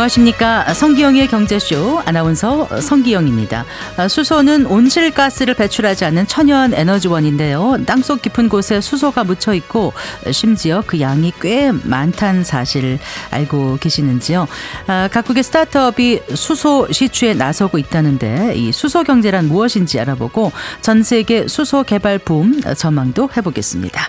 [0.00, 0.72] 안녕하십니까.
[0.72, 3.66] 성기영의 경제쇼 아나운서 성기영입니다.
[4.08, 7.76] 수소는 온실가스를 배출하지 않는 천연 에너지원인데요.
[7.84, 9.92] 땅속 깊은 곳에 수소가 묻혀 있고
[10.30, 12.98] 심지어 그 양이 꽤 많다는 사실
[13.30, 14.48] 알고 계시는지요.
[14.86, 21.82] 아, 각국의 스타트업이 수소 시추에 나서고 있다는데 이 수소 경제란 무엇인지 알아보고 전 세계 수소
[21.82, 24.08] 개발 붐 전망도 해보겠습니다.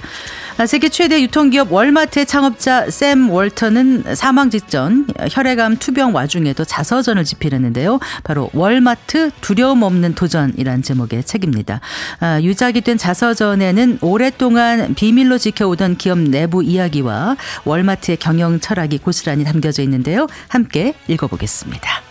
[0.61, 7.99] 아, 세계 최대 유통기업 월마트의 창업자 샘 월터는 사망 직전 혈액암 투병 와중에도 자서전을 집필했는데요.
[8.23, 11.81] 바로 월마트 두려움 없는 도전이란 제목의 책입니다.
[12.19, 19.81] 아, 유작이 된 자서전에는 오랫동안 비밀로 지켜오던 기업 내부 이야기와 월마트의 경영 철학이 고스란히 담겨져
[19.81, 20.27] 있는데요.
[20.47, 22.10] 함께 읽어보겠습니다.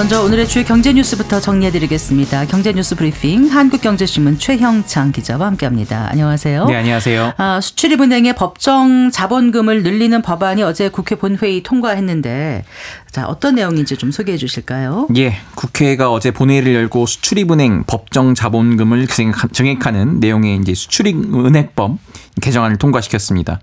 [0.00, 2.46] 먼저 오늘의 주요 경제 뉴스부터 정리해드리겠습니다.
[2.46, 6.08] 경제 뉴스 브리핑 한국경제신문 최형창 기자와 함께합니다.
[6.10, 6.64] 안녕하세요.
[6.64, 7.34] 네, 안녕하세요.
[7.36, 12.64] 아, 수출입은행의 법정 자본금을 늘리는 법안이 어제 국회 본회의 통과했는데
[13.10, 15.06] 자 어떤 내용인지 좀 소개해 주실까요?
[15.18, 19.06] 예, 국회가 어제 본회의를 열고 수출입은행 법정 자본금을
[19.52, 21.98] 증액하는 내용의 이제 수출입은행법
[22.40, 23.60] 개정안을 통과시켰습니다.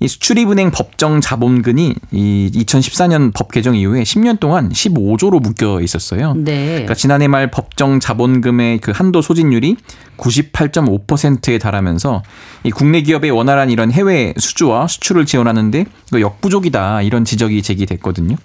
[0.00, 6.34] 이 수출입은행 법정 자본금이 이 2014년 법 개정 이후에 10년 동안 15조로 묶여 있었어요.
[6.34, 6.68] 네.
[6.68, 9.76] 그러니까 지난해 말 법정 자본금의 그 한도 소진율이
[10.16, 12.22] 98.5%에 달하면서
[12.64, 18.36] 이 국내 기업의 원활한 이런 해외 수주와 수출을 지원하는데 그 역부족이다 이런 지적이 제기됐거든요.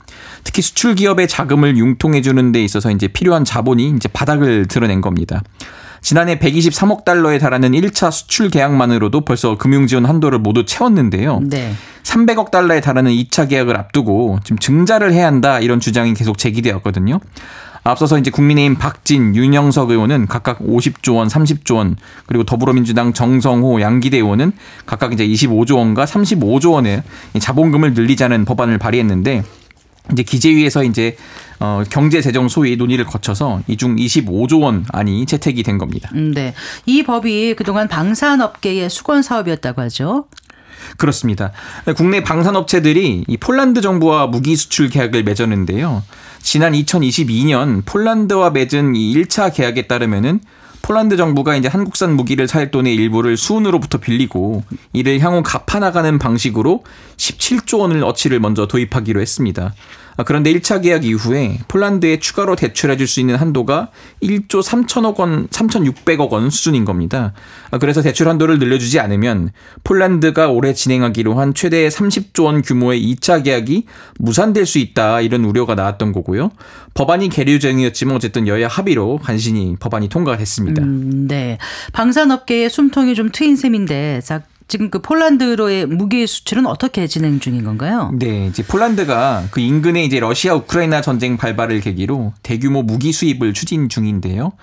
[0.43, 5.43] 특히 수출 기업의 자금을 융통해 주는 데 있어서 이제 필요한 자본이 이제 바닥을 드러낸 겁니다.
[6.03, 11.39] 지난해 123억 달러에 달하는 1차 수출 계약만으로도 벌써 금융 지원 한도를 모두 채웠는데요.
[11.43, 11.73] 네.
[12.03, 17.21] 300억 달러에 달하는 2차 계약을 앞두고 지금 증자를 해야 한다 이런 주장이 계속 제기되었거든요.
[17.85, 24.17] 앞서서 이제 국민의힘 박진, 윤영석 의원은 각각 50조 원, 30조 원, 그리고 더불어민주당 정성호, 양기대
[24.17, 24.51] 의원은
[24.85, 27.03] 각각 이제 25조 원과 35조 원의
[27.39, 29.43] 자본금을 늘리자는 법안을 발의했는데
[30.11, 31.15] 이제 기재위에서 이제
[31.63, 36.09] 어 경제 재정 소위 논의를 거쳐서 이중 25조 원 안이 채택이 된 겁니다.
[36.13, 36.53] 음, 네.
[36.85, 40.25] 이 법이 그동안 방산업계의 수건 사업이었다고 하죠.
[40.97, 41.53] 그렇습니다.
[41.95, 46.03] 국내 방산업체들이 이 폴란드 정부와 무기 수출 계약을 맺었는데요.
[46.41, 50.41] 지난 2022년 폴란드와 맺은 이 1차 계약에 따르면은
[50.81, 56.83] 폴란드 정부가 이제 한국산 무기를 살 돈의 일부를 수은으로부터 빌리고 이를 향후 갚아 나가는 방식으로
[57.15, 59.73] 17조 원을 어치를 먼저 도입하기로 했습니다.
[60.17, 63.89] 아, 그런데 1차 계약 이후에 폴란드에 추가로 대출해 줄 수 있는 한도가
[64.21, 67.33] 1조 3천억 원, 3,600억 원 수준인 겁니다.
[67.69, 69.51] 아, 그래서 대출 한도를 늘려주지 않으면
[69.83, 73.85] 폴란드가 올해 진행하기로 한 최대 30조 원 규모의 2차 계약이
[74.19, 76.51] 무산될 수 있다 이런 우려가 나왔던 거고요.
[76.93, 80.81] 법안이 계류 중이었지만 어쨌든 여야 합의로 간신히 법안이 통과됐습니다.
[80.83, 81.57] 음, 네.
[81.91, 88.11] 방산업계의 숨통이 좀 트인 셈인데 자, 지금 그 폴란드로의 무기 수출은 어떻게 진행 중인 건가요?
[88.13, 93.89] 네, 이제 폴란드가 그 인근에 이제 러시아 우크라이나 전쟁 발발을 계기로 대규모 무기 수입을 추진
[93.89, 94.53] 중인데요.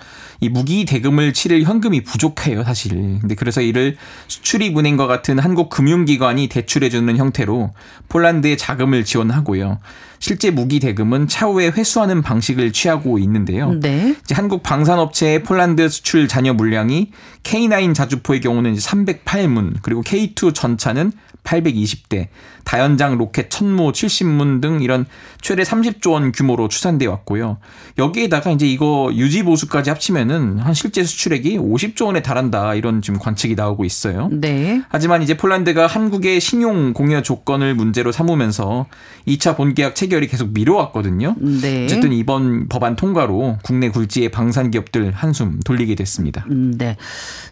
[0.40, 3.18] 이 무기 대금을 치를 현금이 부족해요, 사실.
[3.20, 3.96] 근데 그래서 이를
[4.28, 7.72] 수출입은행과 같은 한국 금융기관이 대출해주는 형태로
[8.08, 9.78] 폴란드에 자금을 지원하고요.
[10.20, 13.72] 실제 무기 대금은 차후에 회수하는 방식을 취하고 있는데요.
[13.72, 14.14] 네.
[14.22, 17.10] 이제 한국 방산업체의 폴란드 수출 잔여 물량이
[17.42, 22.28] K9 자주포의 경우는 308문, 그리고 K2 전차는 820대,
[22.64, 25.06] 다연장 로켓 천무 70문 등 이런
[25.40, 27.58] 최대 30조 원 규모로 추산돼 왔고요.
[27.98, 33.54] 여기에다가 이제 이거 유지 보수까지 합치면은 한 실제 수출액이 50조 원에 달한다 이런 지금 관측이
[33.54, 34.28] 나오고 있어요.
[34.32, 34.82] 네.
[34.88, 38.86] 하지만 이제 폴란드가 한국의 신용 공여 조건을 문제로 삼으면서
[39.26, 41.36] 2차 본계약 체결이 계속 미뤄왔거든요.
[41.38, 41.84] 네.
[41.84, 46.44] 어쨌든 이번 법안 통과로 국내 굴지의 방산 기업들 한숨 돌리게 됐습니다.
[46.50, 46.96] 음, 네.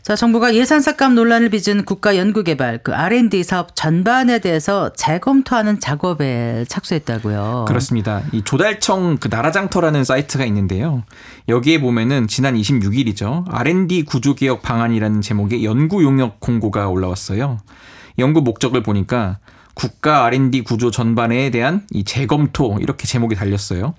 [0.03, 6.65] 자, 정부가 예산 삭감 논란을 빚은 국가 연구개발 그 R&D 사업 전반에 대해서 재검토하는 작업에
[6.69, 7.67] 착수했다고요.
[7.69, 8.21] 그렇습니다.
[8.33, 11.05] 이 조달청 그 나라장터라는 사이트가 있는데요.
[11.49, 13.45] 여기에 보면은 지난 26일이죠.
[13.49, 17.59] R&D 구조개혁 방안이라는 제목의 연구 용역 공고가 올라왔어요.
[18.19, 19.39] 연구 목적을 보니까
[19.75, 23.95] 국가 R&D 구조 전반에 대한 이 재검토 이렇게 제목이 달렸어요.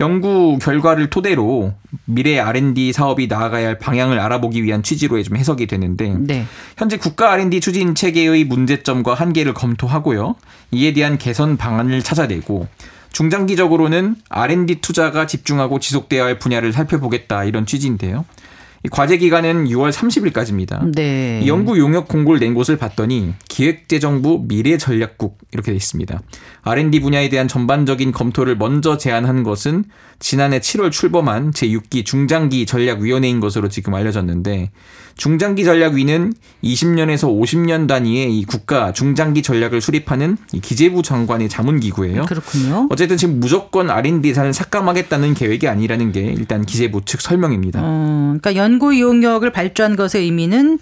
[0.00, 1.74] 연구 결과를 토대로
[2.04, 6.46] 미래 R&D 사업이 나아가야 할 방향을 알아보기 위한 취지로 좀 해석이 되는데 네.
[6.76, 10.34] 현재 국가 R&D 추진 체계의 문제점과 한계를 검토하고요.
[10.72, 12.66] 이에 대한 개선 방안을 찾아내고
[13.12, 18.24] 중장기적으로는 R&D 투자가 집중하고 지속돼야 할 분야를 살펴보겠다 이런 취지인데요.
[18.84, 20.94] 이 과제 기간은 6월 30일까지입니다.
[20.94, 21.40] 네.
[21.42, 26.20] 이 연구 용역 공고를 낸 곳을 봤더니 기획재정부 미래전략국 이렇게 돼 있습니다.
[26.62, 29.84] R&D 분야에 대한 전반적인 검토를 먼저 제안한 것은
[30.18, 34.70] 지난해 7월 출범한 제6기 중장기 전략위원회인 것으로 지금 알려졌는데
[35.16, 42.24] 중장기 전략위는 20년에서 50년 단위의 이 국가 중장기 전략을 수립하는 이 기재부 장관의 자문기구예요.
[42.26, 42.88] 그렇군요.
[42.90, 47.80] 어쨌든 지금 무조건 R&D 예산을 삭감하겠다는 계획이 아니라는 게 일단 기재부 측 설명입니다.
[47.82, 50.78] 어, 그러니까 연구 용역을 발주한 것의 의미는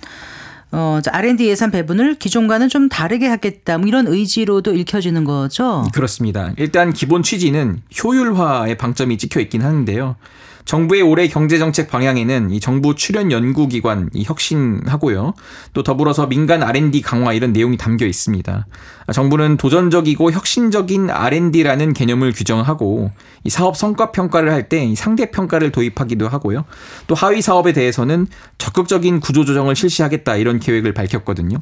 [0.74, 3.76] 어, R&D 예산 배분을 기존과는 좀 다르게 하겠다.
[3.76, 5.86] 뭐 이런 의지로도 읽혀지는 거죠.
[5.92, 6.52] 그렇습니다.
[6.56, 10.16] 일단 기본 취지는 효율화에 방점이 찍혀 있긴 하는데요.
[10.64, 15.34] 정부의 올해 경제정책 방향에는 이 정부 출연 연구기관 이 혁신하고요.
[15.72, 18.66] 또 더불어서 민간 R&D 강화 이런 내용이 담겨 있습니다.
[19.12, 23.10] 정부는 도전적이고 혁신적인 R&D라는 개념을 규정하고
[23.44, 26.64] 이 사업 성과 평가를 할 때 상대 평가를 도입하기도 하고요.
[27.08, 31.58] 또 하위 사업에 대해서는 적극적인 구조 조정을 실시하겠다 이런 계획을 밝혔거든요.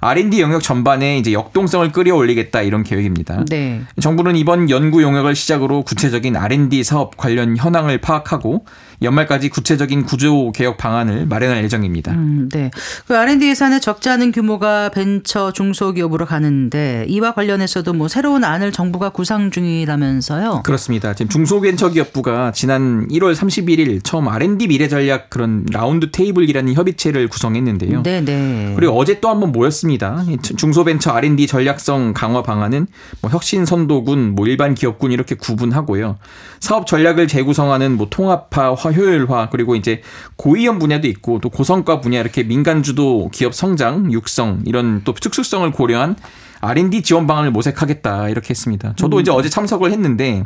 [0.00, 3.44] R&D 영역 전반에 이제 역동성을 끌어올리겠다 이런 계획입니다.
[3.48, 3.82] 네.
[4.00, 8.64] 정부는 이번 연구 용역을 시작으로 구체적인 R&D 사업 관련 현황을 파악하고
[9.02, 12.12] 연말까지 구체적인 구조 개혁 방안을 마련할 예정입니다.
[12.12, 12.70] 음, 네.
[13.06, 19.10] 그 R&D 예산의 적지 않은 규모가 벤처 중소기업으로 가는데 이와 관련해서도 뭐 새로운 안을 정부가
[19.10, 20.62] 구상 중이라면서요.
[20.64, 21.14] 그렇습니다.
[21.14, 28.02] 지금 중소벤처기업부가 지난 1월 31일 처음 R&D 미래 전략 그런 라운드 테이블이라는 협의체를 구성했는데요.
[28.02, 28.72] 네, 네.
[28.76, 29.87] 그리고 어제 또 한번 모였습니다.
[29.90, 29.98] 이
[30.42, 32.86] 중소벤처 R&D 전략성 강화 방안은
[33.20, 36.18] 뭐 혁신 선도군, 뭐 일반 기업군 이렇게 구분하고요.
[36.60, 40.02] 사업 전략을 재구성하는 뭐 통합화, 효율화 그리고 이제
[40.36, 45.70] 고위험 분야도 있고 또 고성과 분야 이렇게 민간 주도 기업 성장, 육성 이런 또 특수성을
[45.70, 46.16] 고려한
[46.60, 48.94] R&D 지원 방안을 모색하겠다 이렇게 했습니다.
[48.96, 50.42] 저도 이제 어제 참석을 했는데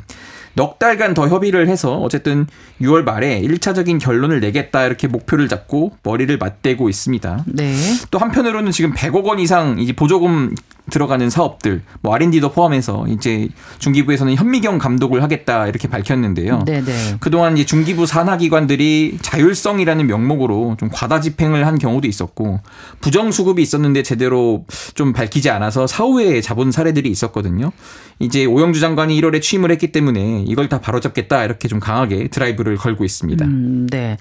[0.55, 2.47] 넉 달간 더 협의를 해서 어쨌든
[2.81, 7.45] 6월 말에 1차적인 결론을 내겠다 이렇게 목표를 잡고 머리를 맞대고 있습니다.
[7.47, 7.75] 네.
[8.11, 10.55] 또 한편으로는 지금 100억 원 이상 이제 보조금
[10.91, 13.49] 들어가는 사업들, 뭐 R&D도 포함해서 이제
[13.79, 16.65] 중기부에서는 현미경 감독을 하겠다 이렇게 밝혔는데요.
[16.67, 17.17] 네, 네.
[17.21, 22.61] 그동안 이제 중기부 산하 기관들이 자율성이라는 명목으로 좀 과다 집행을 한 경우도 있었고
[23.01, 24.65] 부정 수급이 있었는데 제대로
[24.95, 27.71] 좀 밝히지 않아서 사후에 잡은 사례들이 있었거든요.
[28.19, 33.05] 이제 오영주 장관이 1월에 취임을 했기 때문에 이걸 다 바로잡겠다 이렇게 좀 강하게 드라이브를 걸고
[33.05, 33.45] 있습니다.
[33.45, 34.17] 음, 네.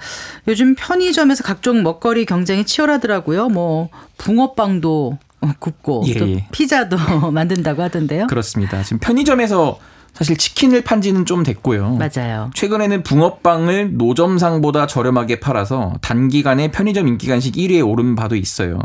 [0.47, 3.49] 요즘 편의점에서 각종 먹거리 경쟁이 치열하더라고요.
[3.49, 5.17] 뭐 붕어빵도
[5.59, 6.47] 굽고 예, 또 예.
[6.51, 6.97] 피자도
[7.31, 8.27] 만든다고 하던데요.
[8.27, 8.83] 그렇습니다.
[8.83, 9.79] 지금 편의점에서
[10.13, 11.95] 사실 치킨을 판 지는 좀 됐고요.
[11.95, 12.51] 맞아요.
[12.53, 18.79] 최근에는 붕어빵을 노점상보다 저렴하게 팔아서 단기간에 편의점 인기 간식 1위에 오른 바도 있어요.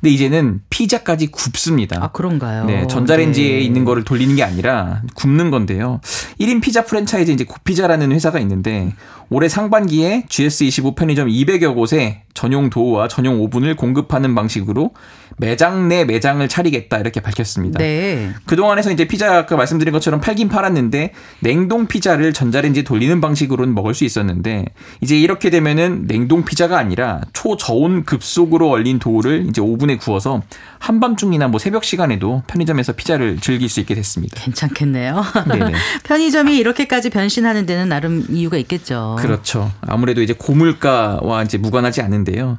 [0.00, 2.02] 근데 이제는 피자까지 굽습니다.
[2.02, 2.64] 아 그런가요?
[2.64, 3.60] 네, 전자레인지에 네.
[3.60, 6.00] 있는 거를 돌리는 게 아니라 굽는 건데요.
[6.40, 8.92] 1인 피자 프랜차이즈 이제 고피자라는 회사가 있는데
[9.28, 14.90] 올해 상반기에 GS25 편의점 200여 곳에 전용 도우와 전용 오븐을 공급하는 방식으로
[15.38, 17.78] 매장 내 매장을 차리겠다 이렇게 밝혔습니다.
[17.78, 18.30] 네.
[18.46, 24.04] 그동안에서 이제 피자 아까 말씀드린 것처럼 팔긴 팔았는데 냉동 피자를 전자레인지에 돌리는 방식으로는 먹을 수
[24.04, 24.66] 있었는데
[25.00, 30.42] 이제 이렇게 되면은 냉동 피자가 아니라 초저온 급속으로 얼린 도우를 이제 오븐 에 구워서
[30.78, 34.40] 한밤중이나 뭐 새벽 시간에도 편의점에서 피자를 즐길 수 있게 됐습니다.
[34.40, 35.22] 괜찮겠네요.
[36.04, 39.16] 편의점이 이렇게까지 변신하는 데는 나름 이유가 있겠죠.
[39.18, 39.70] 그렇죠.
[39.80, 42.58] 아무래도 이제 고물가와 이제 무관하지 않은데요.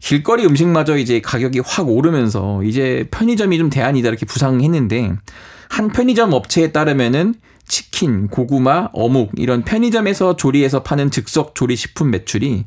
[0.00, 5.14] 길거리 음식마저 이제 가격이 확 오르면서 이제 편의점이 좀 대안이다 이렇게 부상했는데
[5.68, 7.34] 한 편의점 업체에 따르면은
[7.66, 12.64] 치킨, 고구마, 어묵 이런 편의점에서 조리해서 파는 즉석 조리 식품 매출이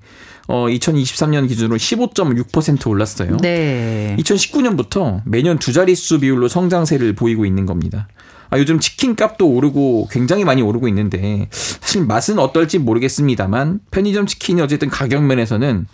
[0.48, 3.38] 어 2023년 기준으로 15.6% 올랐어요.
[3.38, 4.16] 네.
[4.20, 8.08] 2019년부터 매년 두 자릿수 비율로 성장세를 보이고 있는 겁니다.
[8.52, 14.62] 아, 요즘 치킨 값도 오르고 굉장히 많이 오르고 있는데 사실 맛은 어떨지 모르겠습니다만 편의점 치킨이
[14.62, 15.88] 어쨌든 가격 면에서는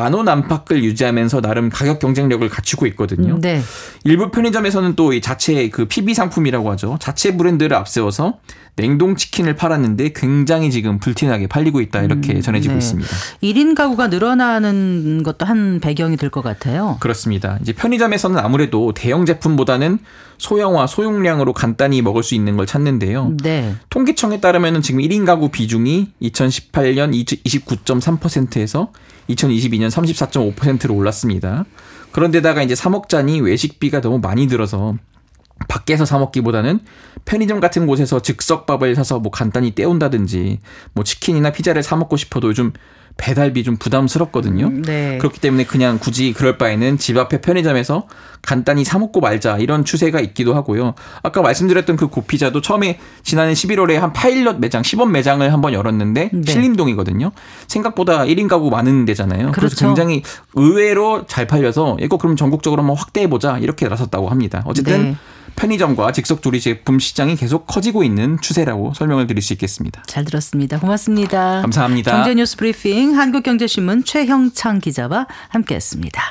[0.00, 3.38] 만 원 안팎을 유지하면서 나름 가격 경쟁력을 갖추고 있거든요.
[3.40, 3.60] 네.
[4.04, 6.96] 일부 편의점에서는 또 이 자체 그 PB 상품이라고 하죠.
[7.00, 8.38] 자체 브랜드를 앞세워서
[8.76, 12.78] 냉동 치킨을 팔았는데 굉장히 지금 불티나게 팔리고 있다 이렇게 전해지고 네.
[12.78, 13.08] 있습니다.
[13.42, 16.96] 1인 가구가 늘어나는 것도 한 배경이 될 것 같아요.
[17.00, 17.58] 그렇습니다.
[17.62, 19.98] 이제 편의점에서는 아무래도 대형 제품보다는
[20.38, 23.36] 소형화, 소용량으로 간단히 먹을 수 있는 걸 찾는데요.
[23.42, 23.74] 네.
[23.90, 27.12] 통계청에 따르면 지금 1인 가구 비중이 2018년
[27.44, 28.92] 29.3%에서
[29.28, 31.64] 2022년 34.5%로 올랐습니다.
[32.12, 34.96] 그런데다가 이제 사 먹자니 외식비가 너무 많이 들어서
[35.66, 36.80] 밖에서 사 먹기보다는
[37.24, 40.60] 편의점 같은 곳에서 즉석밥을 사서 뭐 간단히 때운다든지
[40.94, 42.72] 뭐 치킨이나 피자를 사 먹고 싶어도 요즘
[43.18, 44.70] 배달비 좀 부담스럽거든요.
[44.70, 45.18] 네.
[45.18, 48.06] 그렇기 때문에 그냥 굳이 그럴 바에는 집 앞에 편의점에서
[48.40, 50.94] 간단히 사 먹고 말자 이런 추세가 있기도 하고요.
[51.22, 56.52] 아까 말씀드렸던 그 고피자도 처음에 지난해 11월에 한 파일럿 매장, 시범 매장을 한번 열었는데 네.
[56.52, 57.32] 신림동이거든요.
[57.66, 59.50] 생각보다 1인 가구 많은 데잖아요.
[59.50, 59.86] 그래서 그렇죠.
[59.86, 60.22] 굉장히
[60.54, 64.62] 의외로 잘 팔려서 이거 그럼 전국적으로 한번 확대해 보자 이렇게 나섰다고 합니다.
[64.64, 65.16] 어쨌든 네.
[65.58, 70.02] 편의점과 즉석 조리 제품 시장이 계속 커지고 있는 추세라고 설명을 드릴 수 있겠습니다.
[70.06, 70.78] 잘 들었습니다.
[70.78, 71.62] 고맙습니다.
[71.62, 72.12] 감사합니다.
[72.12, 76.22] 경제뉴스 브리핑 한국경제신문 최형창 기자와 함께했습니다.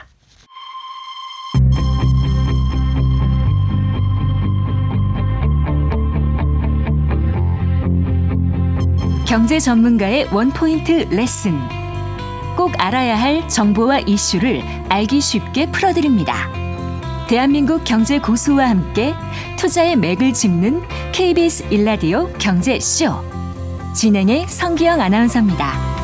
[9.25, 11.60] 경제 전문가의 원포인트 레슨.
[12.55, 16.66] 꼭 알아야 할 정보와 이슈를 알기 쉽게 풀어드립니다.
[17.27, 19.13] 대한민국 경제 고수와 함께
[19.57, 20.81] 투자의 맥을 짚는
[21.12, 23.12] KBS 일라디오 경제쇼.
[23.93, 25.96] 진행의 성기영 아나운서입니다.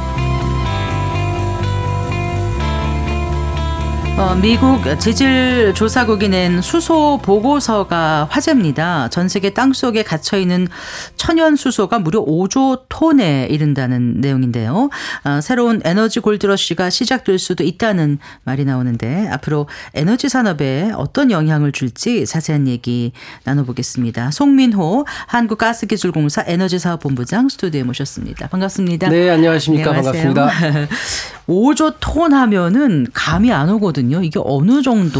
[4.15, 9.09] 어, 미국 지질 조사국이 낸 수소 보고서가 화제입니다.
[9.09, 10.67] 전 세계 땅 속에 갇혀 있는
[11.15, 14.91] 천연 수소가 무려 5조 톤에 이른다는 내용인데요.
[15.23, 22.27] 어, 새로운 에너지 골드러시가 시작될 수도 있다는 말이 나오는데 앞으로 에너지 산업에 어떤 영향을 줄지
[22.27, 23.13] 자세한 얘기
[23.45, 24.29] 나눠보겠습니다.
[24.29, 28.47] 송민호 한국가스기술공사 에너지사업본부장 스튜디오에 모셨습니다.
[28.47, 29.09] 반갑습니다.
[29.09, 29.89] 네, 안녕하십니까.
[29.89, 30.33] 안녕하세요.
[30.35, 30.87] 반갑습니다.
[31.47, 34.23] 5조 톤 하면은 감이 안 오거든요.
[34.23, 35.19] 이게 어느 정도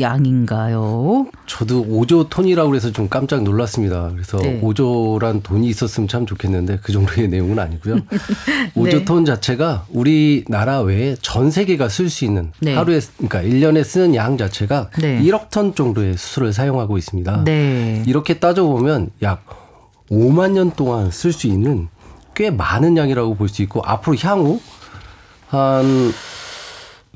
[0.00, 1.26] 양인가요?
[1.46, 4.10] 저도 5조 톤이라고 그래서 좀 깜짝 놀랐습니다.
[4.12, 4.60] 그래서 네.
[4.60, 7.96] 5조란 돈이 있었으면 참 좋겠는데 그 정도의 내용은 아니고요.
[8.74, 9.04] 5조 네.
[9.04, 12.74] 톤 자체가 우리나라 외에 전 세계가 쓸 수 있는 네.
[12.74, 15.20] 하루에 그러니까 1년에 쓰는 양 자체가 네.
[15.22, 17.44] 1억 톤 정도의 수소를 사용하고 있습니다.
[17.44, 18.02] 네.
[18.06, 19.44] 이렇게 따져 보면 약
[20.10, 21.88] 5만 년 동안 쓸 수 있는
[22.34, 24.60] 꽤 많은 양이라고 볼 수 있고 앞으로 향후
[25.48, 26.12] 한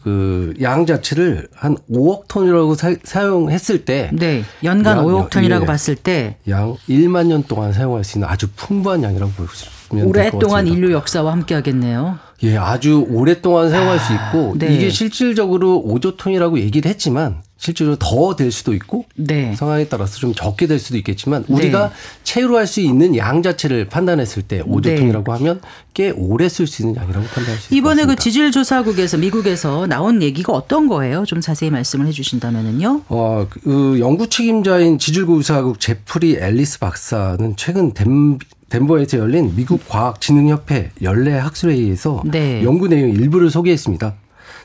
[0.03, 4.45] 그양 자체를 한 5억 톤이라고 사, 용했을때 네.
[4.63, 5.67] 연간 양, 5억 톤이라고 예.
[5.67, 10.67] 봤을 때 양 1만 년 동안 사용할 수 있는 아주 풍부한 양이라고 보시면 오랫동안.
[10.67, 12.19] 인류 역사와 함께 하겠네요.
[12.45, 14.73] 예, 아주 오랫동안 사용할 수 있고 네.
[14.73, 19.55] 이게 실질적으로 5조 톤이라고 얘기를 했지만 실제로 더 될 수도 있고 네.
[19.57, 21.91] 상황에 따라서 좀 적게 될 수도 있겠지만 우리가
[22.23, 25.33] 채로할 수 있는 양 자체를 판단했을 때 5조 네.
[25.33, 25.61] 하면
[25.93, 28.23] 꽤 오래 쓸 수 있는 양이라고 판단할 수것 이번에 그 같습니다.
[28.23, 31.25] 지질 조사국에서 미국에서 나온 얘기가 어떤 거예요?
[31.27, 33.03] 좀 자세히 말씀을 해 주신다면은요.
[33.09, 38.39] 어, 그 연구 책임자인 지질구사국 제프리 앨리스 박사는 최근 덴,
[38.69, 42.63] 덴버에서 열린 미국 과학진흥협회 연례 학술회의에서 네.
[42.63, 44.15] 연구 내용 일부를 소개했습니다.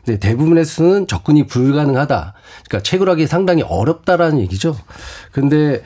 [0.06, 2.34] 근데 대부분의 수는 접근이 불가능하다.
[2.68, 4.78] 그러니까 채굴하기 상당히 어렵다라는 얘기죠.
[5.32, 5.82] 근데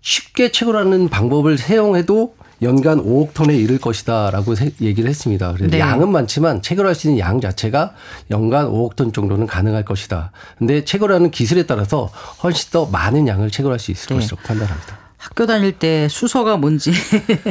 [0.00, 5.52] 쉽게 채굴하는 방법을 사용해도 연간 5억 톤에 이를 것이다라고 세- 얘기를 했습니다.
[5.52, 5.78] 그래서 네.
[5.78, 7.92] 양은 많지만 체결할 수 있는 양 자체가
[8.30, 10.32] 연간 5억 톤 정도는 가능할 것이다.
[10.56, 12.10] 근데 체결하는 기술에 따라서
[12.42, 14.14] 훨씬 더 많은 양을 체결할 수 있을 네.
[14.14, 14.98] 것이라고 판단합니다.
[15.18, 16.92] 학교 다닐 때 수소가 뭔지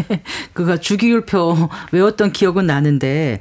[0.53, 3.39] 그가 주기율표 외웠던 기억은 나는데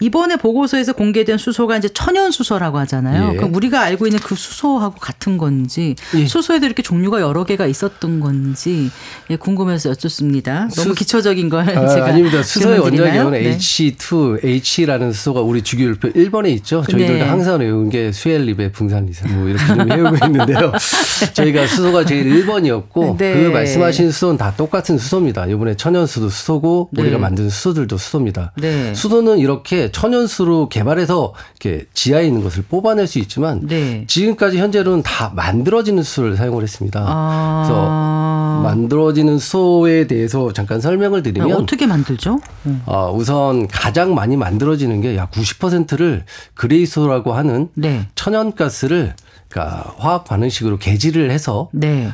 [0.00, 3.32] 이번에 보고서에서 공개된 수소가 이제 천연 수소라고 하잖아요.
[3.32, 3.36] 예.
[3.36, 6.26] 그럼 우리가 알고 있는 그 수소하고 같은 건지 예.
[6.26, 8.90] 수소에도 이렇게 종류가 여러 개가 있었던 건지
[9.30, 10.68] 예, 궁금해서 여쭙습니다.
[10.74, 12.42] 너무 수- 기초적인 걸 아, 제가 아닙니다.
[12.42, 12.80] 수소의?
[12.80, 13.56] 원자력은 네.
[13.56, 16.82] H2H라는 수소가 우리 주기율표 1번에 있죠.
[16.90, 17.20] 저희들도 네.
[17.22, 20.72] 항상 외운 게 수엘립의 분산리산 뭐 이렇게 좀 외우고 있는데요.
[21.34, 23.34] 저희가 수소가 제일 1번이었고 네.
[23.34, 25.46] 그 말씀하신 수소는 다 똑같은 수소입니다.
[25.46, 27.02] 이번에 천연수도 수소고 네.
[27.02, 28.52] 우리가 만든 수소들도 수소입니다.
[28.60, 28.92] 네.
[28.94, 34.04] 수소는 이렇게 천연수로 개발해서 이렇게 지하에 있는 것을 뽑아낼 수 있지만 네.
[34.06, 37.04] 지금까지 현재로는 다 만들어지는 수소를 사용을 했습니다.
[37.06, 37.62] 아.
[37.64, 42.40] 그래서 만들어지는 수소에 대해서 잠깐 설명을 드리면 어떻게 만들죠?
[42.66, 42.82] 음.
[42.86, 46.24] 어, 우선 가장 많이 만들어지는 게 약 90%를
[46.54, 48.06] 그레이소라고 하는 네.
[48.14, 49.14] 천연가스를
[49.48, 52.10] 그러니까 화학 반응식으로 개질을 해서 네.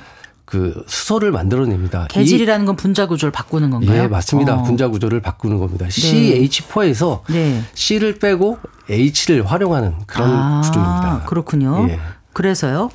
[0.50, 2.06] 그 수소를 만들어냅니다.
[2.10, 4.02] 이- 개질이라는 건 분자 구조를 바꾸는 건가요?
[4.02, 4.56] 예, 맞습니다.
[4.56, 4.62] 어.
[4.64, 5.86] 분자 구조를 바꾸는 겁니다.
[5.86, 7.62] CH4에서 네.
[7.74, 11.22] C를 빼고 H를 활용하는 그런 아, 구조입니다.
[11.26, 11.86] 그렇군요.
[11.88, 11.98] 예.
[12.32, 12.90] 그래서요?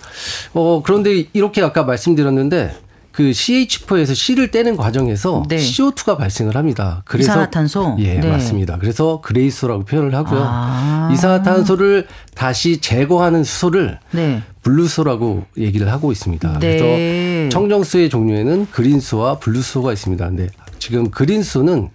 [0.54, 2.78] 어, 그런데 이렇게 아까 말씀드렸는데
[3.14, 5.56] 그 CH4에서 C를 떼는 과정에서 네.
[5.56, 7.02] CO2가 발생을 합니다.
[7.06, 7.96] 그래서 이산화탄소?
[8.00, 8.30] 예, 네.
[8.30, 8.78] 맞습니다.
[8.78, 10.42] 그래서 gray 수소라고 표현을 하고요.
[10.44, 11.10] 아.
[11.14, 14.44] 이산화탄소를 다시 제거하는 수소를 네.
[14.65, 16.60] blue 수소라고 얘기를 하고 있습니다.
[16.60, 16.77] 네.
[16.77, 20.27] 그래서 청정수소의 종류에는 green 수소와 blue 수소가 있습니다.
[20.27, 20.48] 근데
[20.79, 21.89] 지금 green 수소는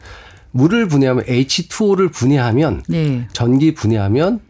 [0.52, 3.26] 물을 분해하면 H2O를 분해하면 네.
[3.32, 4.40] 전기 분해하면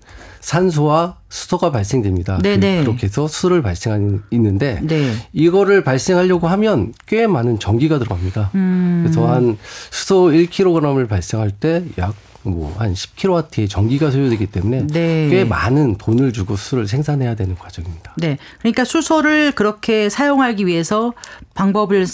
[0.40, 2.38] 산소와 수소가 발생됩니다.
[2.38, 2.82] 네네.
[2.82, 5.14] 그렇게 해서 수소를 발생하는 있는데 네.
[5.32, 8.50] 이거를 발생하려고 하면 꽤 많은 전기가 들어갑니다.
[8.54, 9.02] 음.
[9.02, 9.56] 그래서 한
[9.90, 15.28] 수소 1kg을 발생할 때 약 뭐 한 10kW의 전기가 소요되기 때문에 네.
[15.28, 18.14] 꽤 많은 돈을 주고 수소를 생산해야 되는 과정입니다.
[18.16, 18.38] 네.
[18.60, 21.12] 그러니까 수소를 그렇게 사용하기 위해서
[21.54, 22.06] 방법을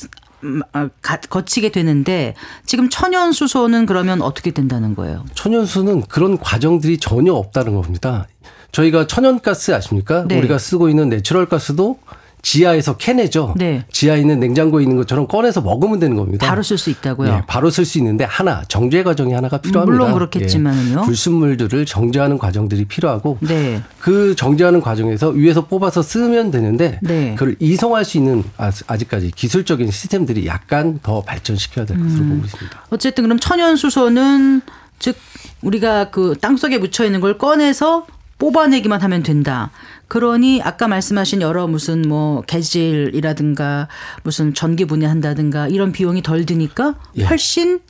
[0.45, 2.35] 음, 아, 가- 거치게 되는데
[2.67, 5.25] 지금 천연 수소는 그러면 어떻게 된다는 거예요?
[5.35, 8.27] 천연 수소는 그런 과정들이 전혀 없다는 겁니다.
[8.73, 10.25] 저희가 천연가스 아십니까?
[10.29, 10.37] 네.
[10.39, 11.99] 우리가 쓰고 있는 natural gas도
[12.47, 13.55] 지하에서 캐내죠.
[13.57, 13.85] 네.
[13.91, 16.47] 지하에 있는 냉장고에 있는 것처럼 꺼내서 먹으면 되는 겁니다.
[16.47, 17.29] 바로 쓸 수 있다고요?
[17.29, 19.93] 예, 바로 쓸 수 있는데 하나 정제 과정이 하나가 필요합니다.
[19.93, 21.01] 물론 그렇겠지만은요.
[21.01, 23.83] 예, 불순물들을 정제하는 과정들이 필요하고 네.
[23.99, 27.35] 그 정제하는 과정에서 위에서 뽑아서 쓰면 되는데 네.
[27.37, 32.29] 그걸 이송할 수 있는 아- 아직까지 기술적인 시스템들이 약간 더 발전시켜야 될 것으로 음.
[32.31, 32.85] 보고 있습니다.
[32.91, 34.61] 어쨌든 그럼 천연 수소는
[35.01, 35.17] 즉
[35.63, 38.07] 우리가 그 땅속에 묻혀 있는 걸 꺼내서
[38.39, 39.71] 뽑아내기만 하면 된다.
[40.09, 43.89] 그러니 아까 말씀하신 여러 무슨 뭐 개질이라든가
[44.23, 47.25] 무슨 전기 분해한다든가 이런 비용이 덜 드니까 예.
[47.25, 47.81] 훨씬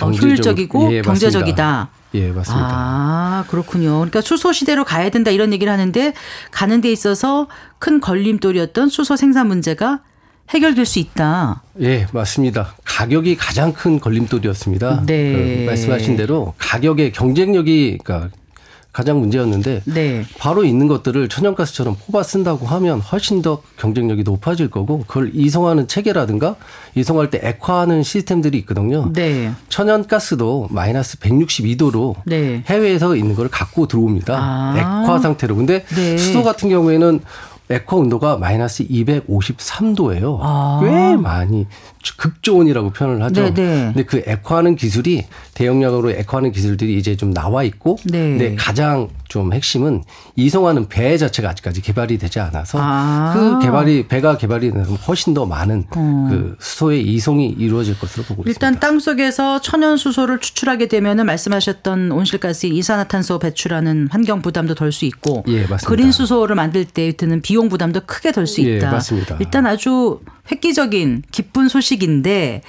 [0.00, 1.88] 어, 경제적- 효율적이고 예, 경제적이다.
[2.14, 2.68] 예, 맞습니다.
[2.70, 3.92] 아, 그렇군요.
[3.96, 6.12] 그러니까 수소 시대로 가야 된다 이런 얘기를 하는데
[6.50, 10.00] 가는 데 있어서 큰 걸림돌이었던 수소 생산 문제가
[10.50, 11.62] 해결될 수 있다.
[11.80, 12.74] 예, 맞습니다.
[12.84, 15.04] 가격이 가장 큰 걸림돌이었습니다.
[15.06, 15.32] 네.
[15.32, 18.30] 그 말씀하신 대로 가격의 경쟁력이 그러니까
[18.94, 20.24] 가장 문제였는데 네.
[20.38, 26.54] 바로 있는 것들을 천연가스처럼 뽑아 쓴다고 하면 훨씬 더 경쟁력이 높아질 거고 그걸 이송하는 체계라든가
[26.94, 29.10] 이송할 때 액화하는 시스템들이 있거든요.
[29.12, 29.50] 네.
[29.68, 32.62] 천연가스도 마이너스 162도로 네.
[32.66, 34.38] 해외에서 있는 걸 갖고 들어옵니다.
[34.38, 34.74] 아.
[34.76, 35.56] 액화 상태로.
[35.56, 36.16] 근데 네.
[36.16, 37.20] 수도 같은 경우에는
[37.70, 40.38] 액화 온도가 마이너스 253도예요.
[40.40, 40.80] 아.
[40.84, 41.66] 꽤 많이
[42.16, 43.42] 극조온이라고 표현을 하죠.
[43.42, 43.92] 네, 네.
[43.94, 48.18] 근데 그 액화하는 기술이 대용량으로 액화하는 기술들이 이제 좀 나와 있고 네.
[48.30, 50.04] 근데 가장 좀 핵심은
[50.36, 53.32] 이송하는 배 자체가 아직까지 개발이 되지 않아서 아.
[53.34, 56.28] 그 개발이 배가 개발이 되면 훨씬 더 많은 어.
[56.30, 58.80] 그 수소의 이송이 이루어질 것으로 보고 일단 있습니다.
[58.80, 65.44] 땅 속에서 천연 수소를 추출하게 되면은 말씀하셨던 온실가스 이산화탄소 배출하는 환경 부담도 덜 수 있고
[65.48, 65.66] 예.
[65.86, 68.92] 그린 수소를 만들 때 드는 비용 부담도 크게 덜수 예, 있다.
[68.92, 69.36] 맞습니다.
[69.40, 72.62] 일단 아주 획기적인 기쁜 소식 인데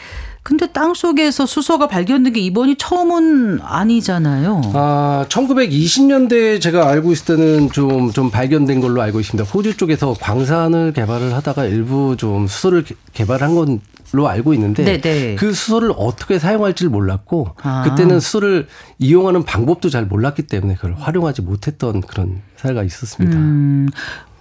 [0.43, 4.61] 근데 땅 속에서 수소가 발견된 게 이번이 처음은 아니잖아요.
[4.75, 9.49] 아, 1920년대에 제가 알고 있을 때는 좀, 좀 발견된 걸로 알고 있습니다.
[9.49, 15.35] 호주 쪽에서 광산을 개발을 하다가 일부 좀 수소를 개- 개발한 걸로 알고 있는데 네네.
[15.35, 17.81] 그 수소를 어떻게 사용할지를 몰랐고 아.
[17.83, 18.67] 그때는 수소를
[18.99, 23.35] 이용하는 방법도 잘 몰랐기 때문에 그걸 활용하지 못했던 그런 사례가 있었습니다.
[23.35, 23.89] 음,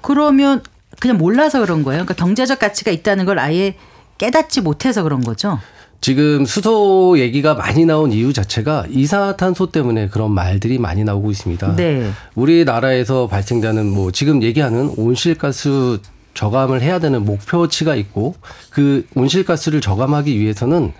[0.03, 0.61] 그러면
[1.01, 2.05] 그냥 몰라서 그런 거예요.
[2.05, 3.77] 그러니까 경제적 가치가 있다는 걸 아예
[4.25, 5.59] 깨닫지 못해서 그런 거죠.
[6.01, 11.77] 지금 수소 얘기가 많이 나온 이유 자체가 이산화탄소 때문에 그런 말들이 많이 나오고 있습니다.
[11.77, 12.11] 네.
[12.35, 16.01] 우리나라에서 발생되는 뭐 지금 얘기하는 온실가스
[16.33, 18.35] 저감을 해야 되는 목표치가 있고
[18.71, 20.93] 그 온실가스를 저감하기 위해서는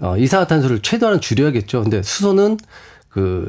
[0.00, 1.82] 어 이산화탄소를 최대한 줄여야겠죠.
[1.82, 2.58] 근데 수소는
[3.08, 3.48] 그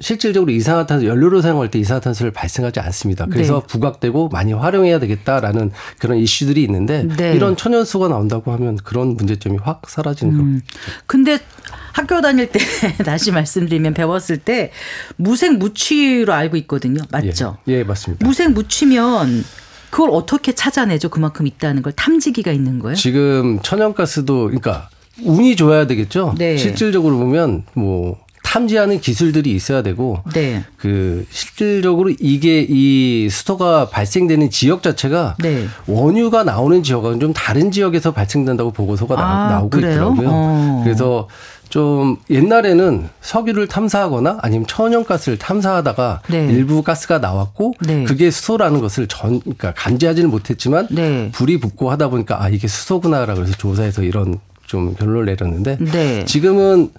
[0.00, 3.26] 실질적으로 이산화탄소 연료로 사용할 때 이산화탄소를 발생하지 않습니다.
[3.26, 3.66] 그래서 네.
[3.68, 7.34] 부각되고 많이 활용해야 되겠다라는 그런 이슈들이 있는데 네.
[7.34, 10.66] 이런 천연수가 나온다고 하면 그런 문제점이 확 사라지는 겁니다.
[11.06, 11.38] 근데
[11.92, 12.58] 학교 다닐 때
[13.04, 14.72] 다시 말씀드리면 배웠을 때
[15.16, 17.00] 무색 무취로 알고 있거든요.
[17.12, 17.58] 맞죠?
[17.68, 18.26] 예, 예, 맞습니다.
[18.26, 19.44] 무색 무취면
[19.90, 21.08] 그걸 어떻게 찾아내죠?
[21.08, 22.96] 그만큼 있다는 걸 탐지기가 있는 거예요?
[22.96, 24.88] 지금 천연가스도 그러니까
[25.22, 26.34] 운이 좋아야 되겠죠.
[26.36, 26.56] 네.
[26.56, 30.62] 실질적으로 보면 뭐 탐지하는 기술들이 있어야 되고 네.
[30.76, 35.66] 그 실질적으로 이게 이 수소가 발생되는 지역 자체가 네.
[35.88, 39.78] 원유가 나오는 지역은 좀 다른 지역에서 발생된다고 보고서가 아, 나, 오고?
[39.78, 40.28] 있더라고요.
[40.30, 40.80] 어.
[40.84, 41.28] 그래서
[41.68, 46.46] 좀 옛날에는 석유를 탐사하거나 아니면 천연가스를 탐사하다가 네.
[46.46, 48.04] 일부 가스가 나왔고 네.
[48.04, 51.30] 그게 수소라는 것을 전 그러니까 감지하지는 못했지만 네.
[51.32, 56.24] 불이 붙고 하다 보니까 아 이게 수소구나라고 해서 조사해서 이런 좀 결론을 내렸는데 네.
[56.24, 56.90] 지금은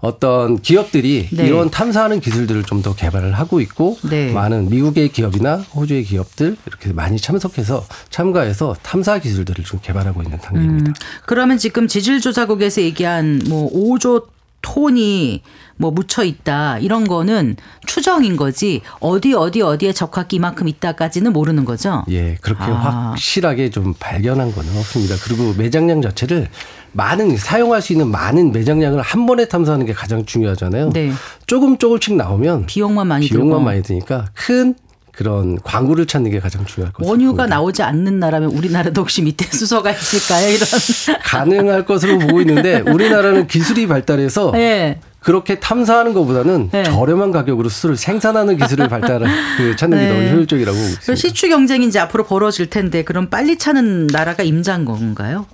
[0.00, 1.46] 어떤 기업들이 네.
[1.46, 4.30] 이런 탐사하는 기술들을 좀 더 개발을 하고 있고 네.
[4.30, 10.90] 많은 미국의 기업이나 호주의 기업들 이렇게 많이 참석해서 참가해서 탐사 기술들을 좀 개발하고 있는 단계입니다.
[10.90, 14.26] 음, 그러면 지금 지질조사국에서 얘기한 뭐 5조
[14.62, 15.42] 톤이
[15.78, 22.04] 뭐 묻혀 있다 이런 거는 추정인 거지 어디 어디 어디에 적합기 이만큼 있다까지는 모르는 거죠.
[22.10, 23.10] 예, 그렇게 아.
[23.12, 25.16] 확실하게 좀 발견한 건 없습니다.
[25.24, 26.48] 그리고 매장량 자체를
[26.96, 30.90] 많은 사용할 수 있는 많은 매장량을 한 번에 탐사하는 게 가장 중요하잖아요.
[30.90, 31.12] 네.
[31.46, 34.74] 조금 조금씩 나오면 비용만 많이 비용만 들고 많이 드니까 큰
[35.12, 37.10] 그런 광고를 찾는 게 가장 중요할 것 같습니다.
[37.10, 40.48] 원유가 나오지 않는 나라면 우리나라도 혹시 밑에 수소가 있을까요?
[40.48, 40.66] 이런.
[41.22, 45.00] 가능할 것으로 보고 있는데 우리나라는 기술이 발달해서 네.
[45.20, 46.84] 그렇게 탐사하는 것보다는 네.
[46.84, 50.08] 저렴한 가격으로 술을 생산하는 기술을 발달을 그 찾는 게 네.
[50.28, 51.14] 더 효율적이라고 보고 그 있습니다.
[51.16, 55.46] 시추 경쟁이 이제 앞으로 벌어질 텐데 그럼 빨리 차는 나라가 임자인 건가요?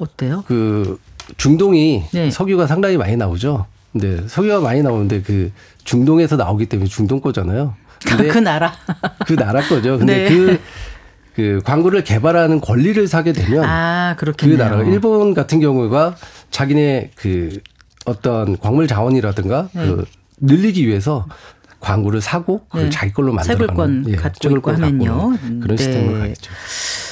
[0.00, 0.44] 어때요?
[0.46, 0.98] 그
[1.36, 2.30] 중동이 네.
[2.30, 3.66] 석유가 상당히 많이 나오죠.
[3.92, 5.52] 네, 석유가 많이 나오는데 그
[5.84, 7.74] 중동에서 나오기 때문에 중동 거잖아요.
[8.06, 8.72] 근데 그 나라.
[9.26, 9.98] 그 나라 거죠.
[9.98, 10.28] 근데 네.
[10.28, 10.60] 그,
[11.34, 14.44] 그 광고를 개발하는 권리를 사게 되면 아, 그.
[14.44, 16.16] 나라가 일본 같은 경우가
[16.50, 17.58] 자기네 그
[18.06, 19.86] 어떤 광물 자원이라든가 네.
[19.86, 20.04] 그
[20.40, 21.26] 늘리기 위해서
[21.80, 22.90] 광고를 사고 그걸 네.
[22.90, 25.36] 자기 걸로 만들어가는 채굴권 예, 갖고 있고 하면요.
[25.60, 25.76] 그런 네.
[25.76, 26.50] 시스템을 가겠죠.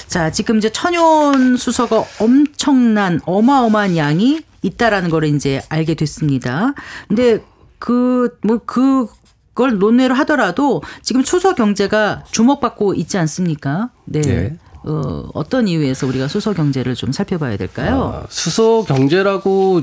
[0.09, 6.75] 자, 지금 이제 천연 수소가 엄청난 어마어마한 양이 있다라는 거를 이제 알게 됐습니다.
[7.07, 7.41] 근데
[7.79, 9.07] 그 뭐 그
[9.55, 13.91] 걸 논외로 하더라도 지금 수소 경제가 주목받고 있지 않습니까?
[14.05, 14.21] 네.
[14.21, 14.57] 네.
[14.85, 18.23] 어, 어떤 이유에서 우리가 수소 경제를 좀 살펴봐야 될까요?
[18.23, 19.83] 아, 수소 경제라고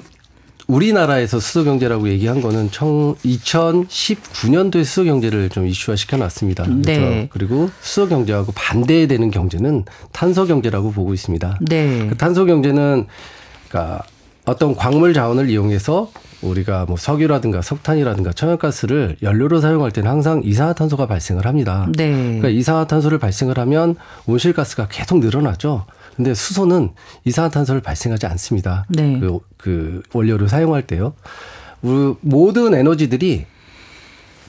[0.67, 6.63] 우리나라에서 수소 경제라고 얘기한 거는 청 2019년도에 수소 경제를 좀 이슈화 시켜놨습니다.
[6.63, 7.30] 그래서 네.
[7.32, 11.60] 그리고 수소 경제하고 반대되는 경제는 탄소 경제라고 보고 있습니다.
[11.62, 12.08] 네.
[12.10, 13.06] 그 탄소 경제는
[13.69, 14.04] 그러니까
[14.45, 21.45] 어떤 광물 자원을 이용해서 우리가 뭐 석유라든가 석탄이라든가 천연가스를 연료로 사용할 때는 항상 이산화탄소가 발생을
[21.45, 21.88] 합니다.
[21.95, 22.12] 네.
[22.12, 23.95] 그러니까 이산화탄소를 발생을 하면
[24.28, 25.86] 온실가스가 계속 늘어나죠.
[26.15, 26.91] 근데 수소는
[27.25, 28.86] 이산화탄소를 발생하지 않습니다.
[28.89, 29.19] 네.
[29.19, 31.13] 그, 그 원료를 사용할 때요.
[31.82, 33.45] 우리 모든 에너지들이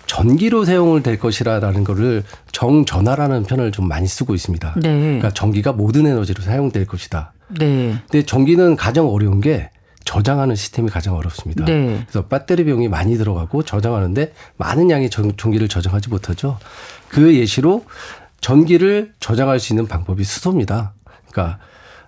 [0.07, 4.75] 전기로 사용을 될 것이라는 거를 정전화라는 편을 좀 많이 쓰고 있습니다.
[4.81, 4.99] 네.
[4.99, 7.33] 그러니까 전기가 모든 에너지로 사용될 것이다.
[7.59, 7.99] 네.
[8.09, 9.71] 근데 전기는 가장 어려운 게
[10.05, 11.65] 저장하는 시스템이 가장 어렵습니다.
[11.65, 12.05] 네.
[12.09, 16.59] 그래서 배터리 비용이 많이 들어가고 저장하는데 많은 양의 전, 전기를 저장하지 못하죠.
[17.09, 17.85] 그 예시로
[18.41, 20.95] 전기를 저장할 수 있는 방법이 수소입니다.
[21.37, 21.59] 그러니까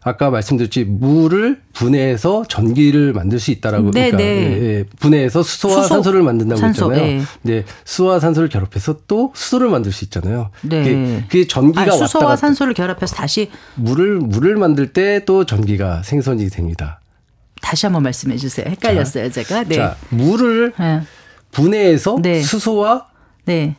[0.02, 4.24] 아까 말씀드렸지 물을 분해해서 전기를 만들 수 있다라고 네, 그러니까 네.
[4.24, 4.84] 예, 예.
[5.00, 5.88] 분해해서 수소와 수소.
[5.88, 7.12] 산소를 만든다고 산소, 했잖아요.
[7.18, 7.22] 예.
[7.42, 10.50] 네, 수소와 산소를 결합해서 또 수소를 만들 수 있잖아요.
[10.62, 10.82] 네.
[10.82, 15.44] 그게, 그게 전기가 아, 왔다 수소와 갔다 산소를 결합해서 다시 물을 물을 만들 때 또
[15.44, 17.00] 전기가 생성이 됩니다.
[17.60, 18.66] 다시 한번 말씀해 주세요.
[18.70, 19.64] 헷갈렸어요, 제가.
[19.64, 19.74] 네.
[19.74, 21.00] 자, 물을 네.
[21.50, 22.40] 분해해서 네.
[22.40, 23.06] 수소와
[23.44, 23.74] 네.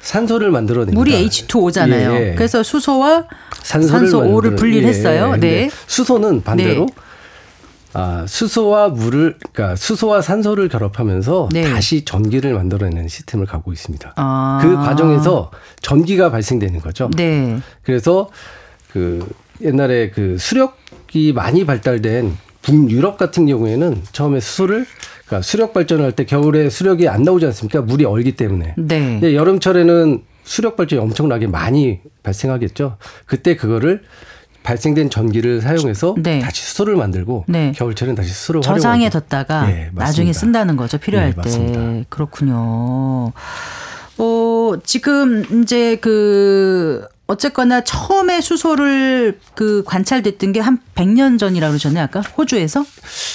[0.00, 0.98] 산소를 만들어냅니다.
[0.98, 2.14] 물이 H2O잖아요.
[2.14, 2.34] 예, 예.
[2.34, 3.26] 그래서 수소와
[3.62, 5.26] 산소를 산소 O를 분리를 예, 했어요.
[5.28, 5.30] 예.
[5.32, 5.70] 근데 네.
[5.86, 6.94] 수소는 반대로 네.
[7.92, 11.68] 아, 수소와 물을 그러니까 수소와 산소를 결합하면서 네.
[11.70, 14.14] 다시 전기를 만들어내는 시스템을 갖고 있습니다.
[14.16, 14.58] 아.
[14.62, 15.50] 그 과정에서
[15.82, 17.10] 전기가 발생되는 거죠.
[17.16, 17.58] 네.
[17.82, 18.30] 그래서
[18.92, 19.28] 그
[19.60, 24.86] 옛날에 그 수력이 많이 발달된 북유럽 같은 경우에는 처음에 수소를
[25.30, 27.82] 그러니까 수력 발전할 때 겨울에 수력이 안 나오지 않습니까?
[27.82, 28.74] 물이 얼기 때문에.
[28.76, 28.98] 네.
[28.98, 32.96] 근데 여름철에는 수력 발전이 엄청나게 많이 발생하겠죠.
[33.26, 34.02] 그때 그거를
[34.64, 36.40] 발생된 전기를 사용해서 네.
[36.40, 37.72] 다시 수소를 만들고 네.
[37.76, 39.20] 겨울철에는 다시 수소를 저장해 활용하고.
[39.20, 40.04] 뒀다가 예, 맞습니다.
[40.04, 40.98] 나중에 쓴다는 거죠.
[40.98, 42.04] 필요할 예, 때.
[42.08, 43.32] 그렇군요.
[44.18, 52.04] 어, 지금 이제 그 어쨌거나 처음에 수소를 그 관찰됐던 게 한 100년 전이라고 그러셨나요?
[52.04, 52.84] 아까 호주에서?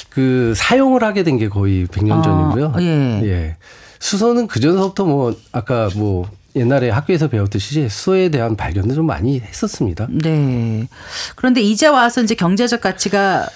[0.10, 2.74] 그 사용을 하게 된 게 거의 100년 아, 전이고요.
[3.26, 3.56] 예.
[4.00, 10.08] 수소는 그 전서부터 뭐 아까 뭐 옛날에 학교에서 배웠듯이 수소에 대한 발견을 좀 많이 했었습니다.
[10.10, 10.88] 네.
[11.36, 13.48] 그런데 이제 와서 이제 경제적 가치가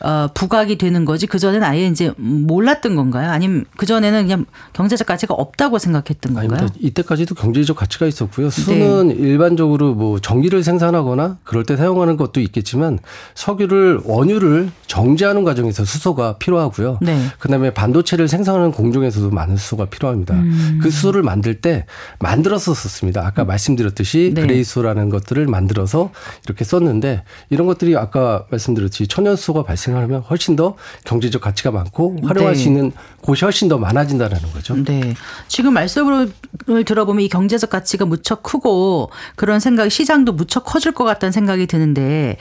[0.00, 3.30] 어, 부각이 되는 거지 그 전에는 아예 이제 몰랐던 건가요?
[3.30, 6.48] 아니면 그 전에는 그냥 경제적 가치가 없다고 생각했던 건가요?
[6.48, 6.56] 네.
[6.56, 6.78] 아닙니다.
[6.80, 8.50] 이때까지도 경제적 가치가 있었고요.
[8.50, 12.98] 수소는 일반적으로 뭐 전기를 생산하거나 그럴 때 사용하는 것도 있겠지만
[13.34, 16.98] 석유를 원유를 정제하는 과정에서 수소가 필요하고요.
[17.00, 17.18] 네.
[17.38, 20.34] 그다음에 반도체를 생산하는 공정에서도 많은 수소가 필요합니다.
[20.34, 20.80] 음.
[20.82, 21.86] 그 수소를 만들 때
[22.18, 23.26] 만들어서 썼습니다.
[23.26, 24.42] 아까 말씀드렸듯이 네.
[24.42, 26.10] 그레이수라는 것들을 만들어서
[26.44, 32.54] 이렇게 썼는데 이런 것들이 아까 말씀드렸듯이 천연수소가 발생 하면 훨씬 더 경제적 가치가 많고 활용할
[32.54, 32.60] 네.
[32.60, 34.74] 수 있는 곳이 훨씬 더 많아진다는 거죠.
[34.82, 35.14] 네.
[35.48, 36.32] 지금 말씀을
[36.84, 42.36] 들어보면 이 경제적 가치가 무척 크고 그런 생각이 시장도 무척 커질 것 같다는 생각이 드는데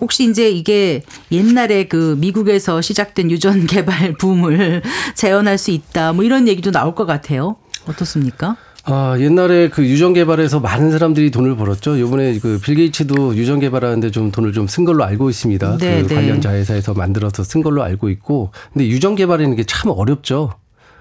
[0.00, 4.82] 혹시 이제 이게 옛날에 그 미국에서 시작된 유전 개발 붐을
[5.14, 7.56] 재현할 수 있다 뭐 이런 얘기도 나올 것 같아요.
[7.86, 8.56] 어떻습니까?
[8.84, 11.96] 아, 옛날에 그 유전 개발에서 많은 사람들이 돈을 벌었죠.
[11.96, 15.78] 이번에 그 빌 게이츠도 유전 개발하는데 좀 돈을 좀 쓴 걸로 알고 있습니다.
[15.78, 16.14] 네, 그 네.
[16.14, 18.50] 관련 자회사에서 만들어서 쓴 걸로 알고 있고.
[18.72, 20.54] 근데 유전 개발하는 게 참 어렵죠.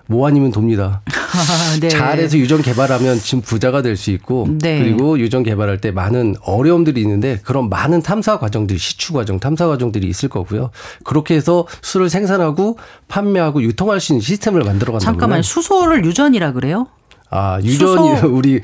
[0.08, 1.02] 뭐 아니면 돕니다.
[1.06, 1.88] 아, 네.
[1.88, 4.80] 잘해서 유전 개발하면 지금 부자가 될 수 있고 네.
[4.80, 10.08] 그리고 유전 개발할 때 많은 어려움들이 있는데 그런 많은 탐사 과정들이 시추 과정, 탐사 과정들이
[10.08, 10.72] 있을 거고요.
[11.04, 16.88] 그렇게 해서 술을 생산하고 판매하고 유통할 수 있는 시스템을 만들어 간다면 잠깐만 수소를 유전이라 그래요?
[17.30, 18.62] 아, 유전이 수소- 우리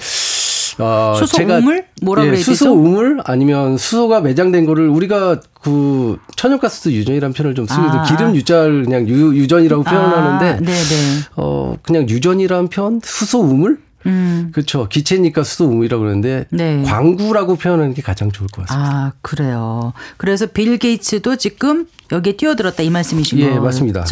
[0.78, 1.86] 어, 수소 제가- 우물?
[2.02, 2.74] 뭐라 예, 그래야 수소?
[2.74, 8.04] 우물 아니면 수소가 매장된 거를 우리가 그 천연가스 유전이라는 표현을 좀 쓰기도 아.
[8.04, 11.26] 기름 유자를 그냥 유, 유전이라고 표현하는데 아.
[11.38, 14.50] 어 그냥 유전이라는 표현 수소 우물 음.
[14.54, 14.88] 그렇죠.
[14.88, 16.84] 기체니까 수소 우물이라고 그러는데 네.
[16.84, 18.90] 광구라고 표현하는 게 가장 좋을 것 같습니다.
[18.90, 19.94] 아, 그래요.
[20.18, 23.62] 그래서 빌 게이츠도 지금 여기에 뛰어들었다 이 말씀이신 예, 거죠.
[23.62, 24.06] 맞습니다.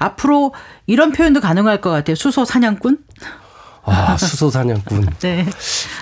[0.00, 0.52] 앞으로
[0.86, 2.14] 이런 표현도 가능할 것 같아요.
[2.16, 2.98] 수소 사냥꾼?
[3.86, 5.06] 아, 수소 사냥꾼.
[5.20, 5.46] 네.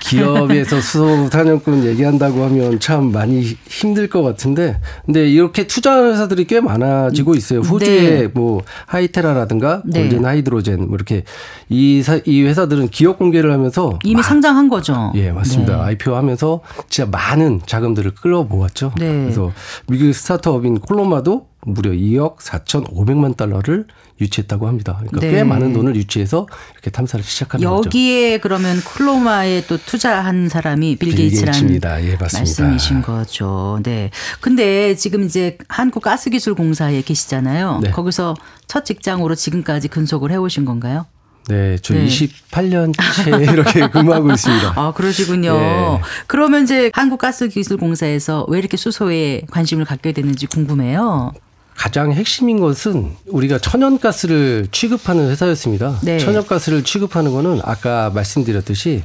[0.01, 6.59] 기업에서 수소 사냥꾼 얘기한다고 하면 참 많이 힘들 것 같은데, 근데 이렇게 투자하는 회사들이 꽤
[6.61, 7.61] 많아지고 있어요.
[7.61, 8.27] 호주의 네.
[8.27, 10.01] 뭐 하이테라라든가 네.
[10.01, 11.23] 골든 하이드로젠 뭐 이렇게
[11.69, 15.11] 이, 사, 이 회사들은 기업 공개를 하면서 이미 마- 상장한 거죠.
[15.15, 15.77] 예, 맞습니다.
[15.77, 15.83] 네.
[15.83, 18.93] IPO 하면서 진짜 많은 자금들을 끌어 모았죠.
[18.97, 19.07] 네.
[19.07, 19.51] 그래서
[19.87, 23.85] 미국 스타트업인 콜로마도 무려 2억 4,500만 달러를
[24.21, 24.95] 유치했다고 합니다.
[24.99, 25.31] 그러니까 네.
[25.31, 27.87] 꽤 많은 돈을 유치해서 이렇게 탐사를 시작하는 거죠.
[27.87, 31.69] 여기에 그러면 콜로마에 또 투자한 사람이 빌 빌 게이츠라는.
[32.03, 32.37] 예, 맞습니다.
[32.39, 33.79] 말씀이신 거죠.
[33.83, 34.11] 네.
[34.39, 37.79] 근데 지금 이제 한국 가스기술공사에 계시잖아요.
[37.83, 37.91] 네.
[37.91, 38.35] 거기서
[38.67, 41.05] 첫 직장으로 지금까지 근속을 해오신 건가요?
[41.47, 42.05] 네, 저 네.
[42.07, 42.95] 28년째
[43.53, 44.73] 이렇게 근무하고 있습니다.
[44.77, 45.55] 아, 그러시군요.
[45.55, 46.01] 예.
[46.25, 51.33] 그러면 이제 한국가스기술공사에서 왜 이렇게 수소에 관심을 갖게 됐는지 궁금해요.
[51.75, 55.99] 가장 핵심인 것은 우리가 천연가스를 취급하는 회사였습니다.
[56.03, 56.17] 네.
[56.17, 59.03] 천연가스를 취급하는 거는 아까 말씀드렸듯이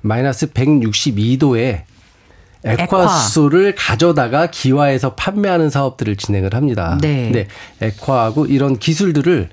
[0.00, 1.82] 마이너스 162도에
[2.64, 2.82] 액화.
[2.84, 6.98] 액화수소를 가져다가 기화해서 판매하는 사업들을 진행을 합니다.
[7.00, 7.24] 네.
[7.24, 7.48] 근데
[7.80, 9.50] 액화하고 이런 기술들을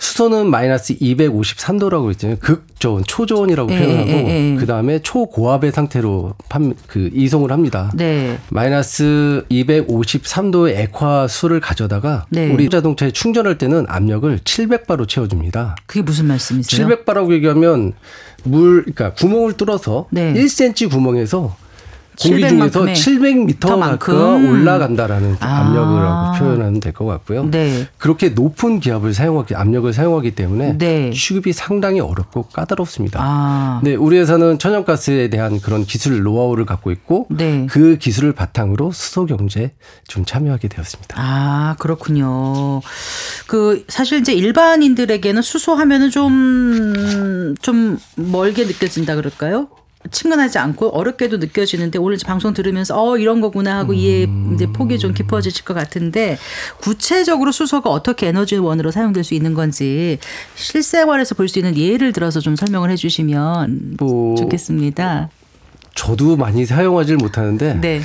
[0.00, 2.38] 수소는 마이너스 253도라고 있잖아요.
[2.40, 4.56] 극저온, 초저온이라고 예, 표현하고 예, 예.
[4.58, 7.92] 그 다음에 초고압의 상태로 판, 그 이송을 합니다.
[7.94, 8.38] 네.
[8.48, 12.50] 마이너스 253도의 액화수를 가져다가 네.
[12.50, 15.76] 우리 자동차에 충전할 때는 압력을 700바로 채워 줍니다.
[15.84, 16.88] 그게 무슨 말씀이세요?
[16.88, 17.92] 700바라고 얘기하면
[18.42, 20.32] 물, 그러니까 구멍을 뚫어서 네.
[20.32, 21.54] 1cm 구멍에서
[22.22, 24.50] 공기 700 중에서 만큼의 700m 더 만큼 만큼.
[24.50, 25.46] 올라간다라는 아.
[25.60, 27.44] 압력이라고 표현하면 될 것 같고요.
[27.50, 27.86] 네.
[27.98, 31.10] 그렇게 높은 기압을 사용하기 압력을 사용하기 때문에 네.
[31.12, 33.20] 취급이 상당히 어렵고 까다롭습니다.
[33.22, 33.80] 아.
[33.82, 37.66] 네, 우리 회사는 천연가스에 대한 그런 기술 노하우를 갖고 있고 네.
[37.70, 39.72] 그 기술을 바탕으로 수소 경제에
[40.08, 41.14] 좀 참여하게 되었습니다.
[41.18, 42.80] 아, 그렇군요.
[43.46, 49.68] 그, 사실 이제 일반인들에게는 수소 하면은 좀, 좀 멀게 느껴진다 그럴까요?
[50.10, 55.12] 친근하지 않고 어렵게도 느껴지는데 오늘 방송 들으면서 어 이런 거구나 하고 이해 이제 폭이 좀
[55.12, 56.38] 깊어지실 것 같은데
[56.80, 60.18] 구체적으로 수소가 어떻게 에너지원으로 사용될 수 있는 건지
[60.54, 65.28] 실생활에서 볼 수 있는 예를 들어서 좀 설명을 해주시면 뭐 좋겠습니다.
[65.94, 68.00] 저도 많이 사용하지를 못하는데 네,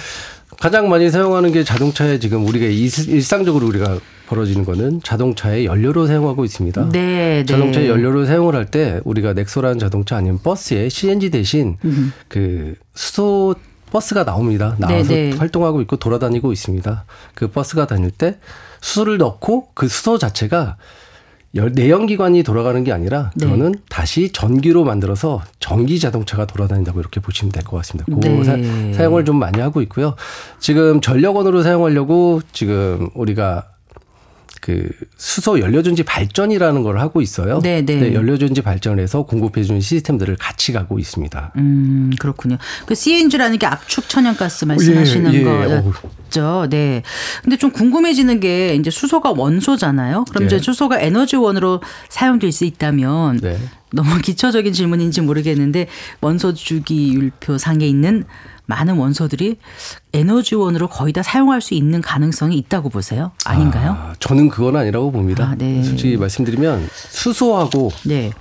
[0.60, 6.46] 가장 많이 사용하는 게 자동차에 지금 우리가 일- 일상적으로 우리가 벌어지는 거는 자동차에 연료로 사용하고
[6.46, 6.90] 있습니다.
[6.90, 7.46] 네, 네.
[7.46, 11.78] 자동차에 연료를 사용을 할 때 우리가 넥소라는 자동차 아니면 버스에 CNG 대신
[12.28, 13.56] 그 수소
[13.92, 14.76] 버스가 나옵니다.
[14.80, 15.38] 나와서 네, 네.
[15.38, 17.06] 활동하고 있고 돌아다니고 있습니다.
[17.36, 18.38] 그 버스가 다닐 때
[18.82, 20.78] 수소를 넣고 그 수소 자체가
[21.56, 23.46] 열- 내연기관이 돌아가는 게 아니라 네.
[23.46, 28.06] 그거는 다시 전기로 만들어서 전기 자동차가 돌아다닌다고 이렇게 보시면 될 것 같습니다.
[28.14, 28.44] 그 네.
[28.44, 30.16] 사, 사용을 좀 많이 하고 있고요.
[30.60, 33.68] 지금 전력원으로 사용하려고 지금 우리가
[34.66, 37.60] 그 수소 연료전지 발전이라는 걸 하고 있어요.
[37.62, 38.16] 네, 네.
[38.16, 41.54] 연료전지 발전을 해서 공급해 주는 시스템들을 같이 가고 있습니다.
[41.58, 42.58] 음, 그렇군요.
[42.88, 45.44] 그 CNG라는 게 압축 천연가스 말씀하시는 예, 예.
[45.44, 46.66] 거였죠.
[46.72, 47.04] 네.
[47.44, 50.26] 근데 좀 궁금해지는 게 이제 수소가 원소잖아요.
[50.32, 50.60] 그럼 이제 예.
[50.60, 53.60] 수소가 에너지원으로 사용될 수 있다면 네.
[53.94, 55.86] 너무 기초적인 질문인지 모르겠는데
[56.22, 58.24] 원소 주기 율표 상에 있는
[58.66, 59.58] 많은 원소들이
[60.14, 63.32] 에너지원으로 거의 다 사용할 수 있는 가능성이 있다고 보세요?
[63.46, 63.92] 아닌가요?
[63.92, 65.50] 아, 저는 그건 아니라고 봅니다.
[65.50, 65.84] 아, 네.
[65.84, 68.32] 솔직히 말씀드리면 수소하고 네.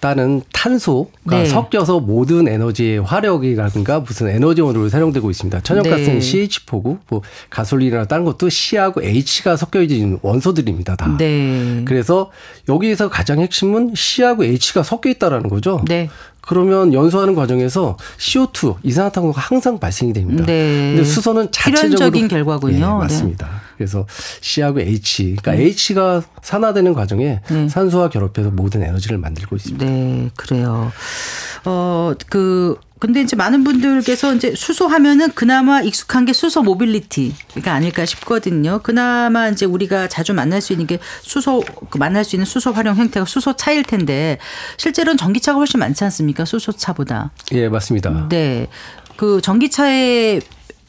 [0.00, 1.46] 따는 탄소가 네.
[1.46, 5.60] 섞여서 모든 에너지의 화력이라든가 무슨 에너지원으로 사용되고 있습니다.
[5.60, 6.46] 천연가스는 네.
[6.46, 10.96] CH4고 뭐 가솔린이나 다른 것도 C하고 H가 섞여 있는 원소들입니다.
[10.96, 11.16] 다.
[11.18, 11.82] 네.
[11.84, 12.30] 그래서
[12.68, 15.82] 여기에서 가장 핵심은 C하고 H가 섞여 있다라는 거죠.
[16.48, 16.54] 네.
[16.54, 20.44] 그러면 연소하는 과정에서 CO2 이산화탄소가 항상 발생이 됩니다.
[20.46, 20.94] 네.
[20.94, 22.72] 근데 수소는 자체적으로 필연적인 결과군요.
[22.72, 22.86] 네, 네.
[22.86, 23.48] 맞습니다.
[23.76, 24.06] 그래서
[24.40, 27.68] C하고 H, 그러니까 H가 산화되는 과정에 네.
[27.68, 29.84] 산소와 결합해서 모든 에너지를 만들고 있습니다.
[29.84, 30.90] 네, 그래요.
[31.64, 38.80] 어, 그, 근데 이제 많은 분들께서 이제 수소하면은 그나마 익숙한 게 수소 mobility가 아닐까 싶거든요.
[38.82, 42.96] 그나마 이제 우리가 자주 만날 수 있는 게 수소, 그 만날 수 있는 수소 활용
[42.96, 44.38] 형태가 수소 차일 텐데
[44.76, 46.44] 실제로는 전기차가 훨씬 많지 않습니까?
[46.44, 47.30] 수소차보다.
[47.52, 48.28] 예, 맞습니다.
[48.28, 48.68] 네.
[49.16, 50.40] 그 전기차에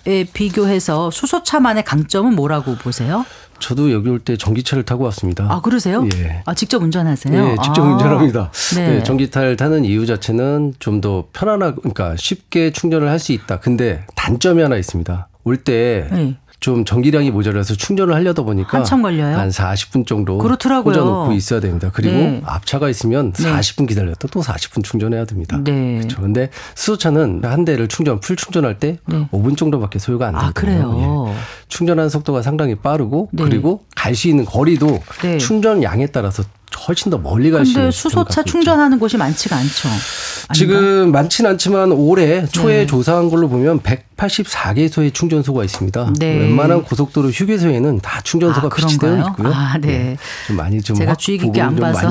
[0.08, 3.26] 에 비교해서 수소차만의 강점은 뭐라고 보세요?
[3.60, 5.48] 저도 여기 올 때 전기차를 타고 왔습니다.
[5.50, 6.08] 아, 그러세요?
[6.16, 6.42] 예.
[6.46, 7.34] 아, 직접 운전하세요?
[7.52, 7.92] 예, 직접 아.
[7.94, 8.52] 운전합니다.
[8.76, 8.90] 네.
[8.96, 13.60] 네, 전기차를 타는 이유 자체는 좀 더 편안하고, 그러니까 쉽게 충전을 할 수 있다.
[13.60, 15.28] 근데 단점이 하나 있습니다.
[15.46, 16.36] 올때 네.
[16.60, 19.38] 좀 전기량이 모자라서 충전을 하려다 보니까 한참 걸려요?
[19.38, 20.94] 한 40분 정도 그렇더라고요.
[20.94, 21.90] 꽂아놓고 있어야 됩니다.
[21.94, 22.42] 그리고 네.
[22.46, 23.52] 앞차가 있으면 네.
[23.52, 25.58] 40분 기다렸다 또 40분 충전해야 됩니다.
[25.64, 25.98] 네.
[26.00, 26.22] 그렇죠.
[26.22, 29.28] 근데 수소차는 한 대를 충전 풀 충전할 때 네.
[29.32, 30.94] 5분 정도밖에 소요가 안 아, 되거든요.
[30.94, 31.26] 그래요?
[31.30, 31.34] 예.
[31.70, 33.44] 충전하는 속도가 상당히 빠르고 네.
[33.44, 35.38] 그리고 갈 수 있는 거리도 네.
[35.38, 36.44] 충전 양에 따라서
[36.88, 38.44] 훨씬 더 멀리 갈 수 있는 근데 수소차.
[38.44, 39.88] 충전하는 곳이 많지가 않죠.
[39.90, 40.54] 아닌가?
[40.54, 42.86] 지금 많지는 않지만 올해 초에 네.
[42.86, 46.14] 조사한 걸로 보면 184개소의 충전소가 있습니다.
[46.20, 46.38] 네.
[46.40, 49.18] 웬만한 고속도로 휴게소에는 다 충전소가 아, 비치되어?
[49.30, 49.52] 있고요.
[49.54, 50.18] 아, 네.
[50.48, 52.10] 좀 많이 좀 제가 확 주의 깊게 안 봐서.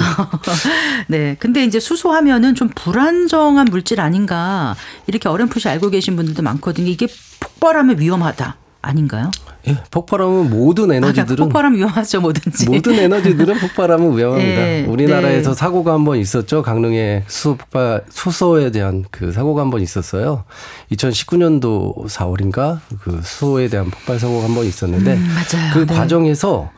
[1.08, 1.36] 네.
[1.38, 4.76] 근데 이제 수소하면은 좀 불안정한 물질 아닌가
[5.06, 6.88] 이렇게 어렴풋이 알고 계신 분들도 많거든요.
[6.88, 7.06] 이게
[7.40, 8.56] 폭발하면 위험하다.
[8.80, 9.30] 아닌가요?
[9.66, 12.66] 예, 폭발하면 모든 아, 에너지들은 폭발하면 위험하죠, 뭐든지.
[12.70, 14.60] 모든 에너지들은 폭발하면 위험합니다.
[14.60, 15.54] 네, 우리나라에서 네.
[15.54, 16.62] 사고가 한 번 있었죠.
[16.62, 20.44] 강릉에 수소 폭발, 수소에 대한 그 사고가 한 번 있었어요.
[20.92, 25.74] 2019년도 4월인가 그 수소에 대한 폭발 사고가 한 번 있었는데 음, 맞아요.
[25.74, 25.94] 그 네.
[25.94, 26.70] 과정에서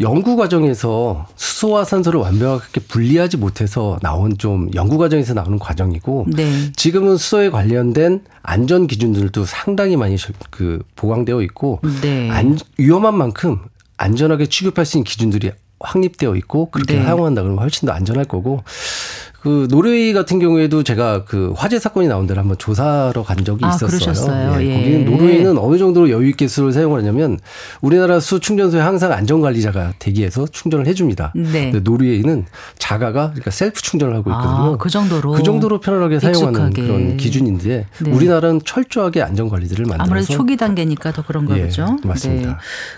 [0.00, 6.72] 연구 과정에서 수소와 산소를 완벽하게 분리하지 못해서 나온 좀 연구 과정에서 나오는 과정이고 네.
[6.72, 10.16] 지금은 수소에 관련된 안전 기준들도 상당히 많이
[10.50, 12.30] 그 보강되어 있고 네.
[12.30, 13.60] 안, 위험한 만큼
[13.96, 17.04] 안전하게 취급할 수 있는 기준들이 확립되어 있고 그렇게 네.
[17.04, 18.62] 사용한다 그러면 훨씬 더 안전할 거고
[19.44, 23.68] 그 노르웨이 같은 경우에도 제가 그 화재 사건이 나온 데를 한번 조사하러 간 적이 아,
[23.68, 23.90] 있었어요.
[23.90, 24.62] 그러셨어요?
[24.62, 24.74] 예.
[24.74, 27.38] 거기는 노르웨이는 어느 정도로 여유 있게 수를 사용을 하냐면
[27.82, 31.34] 우리나라 수소 충전소에 항상 안전 관리자가 대기해서 충전을 해줍니다.
[31.36, 31.70] 네.
[31.70, 32.46] 근데 노르웨이는
[32.78, 34.72] 자가가 그러니까 셀프 충전을 하고 있거든요.
[34.72, 35.32] 아, 그 정도로.
[35.32, 36.82] 그 정도로 편안하게 사용하는 익숙하게.
[36.82, 38.10] 그런 기준인데 네.
[38.10, 41.98] 우리나라는 철저하게 안전 관리들을 만들어서 아무래도 초기 단계니까 더 그런가 예, 보죠.
[42.02, 42.48] 맞습니다.
[42.48, 42.54] 네.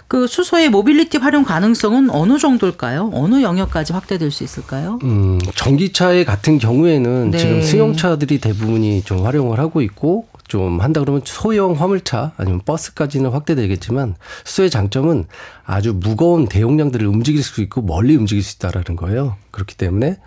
[0.06, 3.10] 그 수소의 모빌리티 활용 가능성은 어느 정도일까요?
[3.14, 5.00] 어느 영역까지 확대될 수 있을까요?
[5.02, 7.38] 음, 전기차의 같은 경우에는 네.
[7.38, 14.16] 지금 승용차들이 대부분이 좀 활용을 하고 있고 좀 한다 그러면 소형 화물차 아니면 버스까지는 확대되겠지만
[14.44, 15.24] 수의 장점은
[15.64, 19.36] 아주 무거운 대용량들을 움직일 수 있고 멀리 움직일 수 있다라는 거예요.
[19.50, 20.18] 그렇기 때문에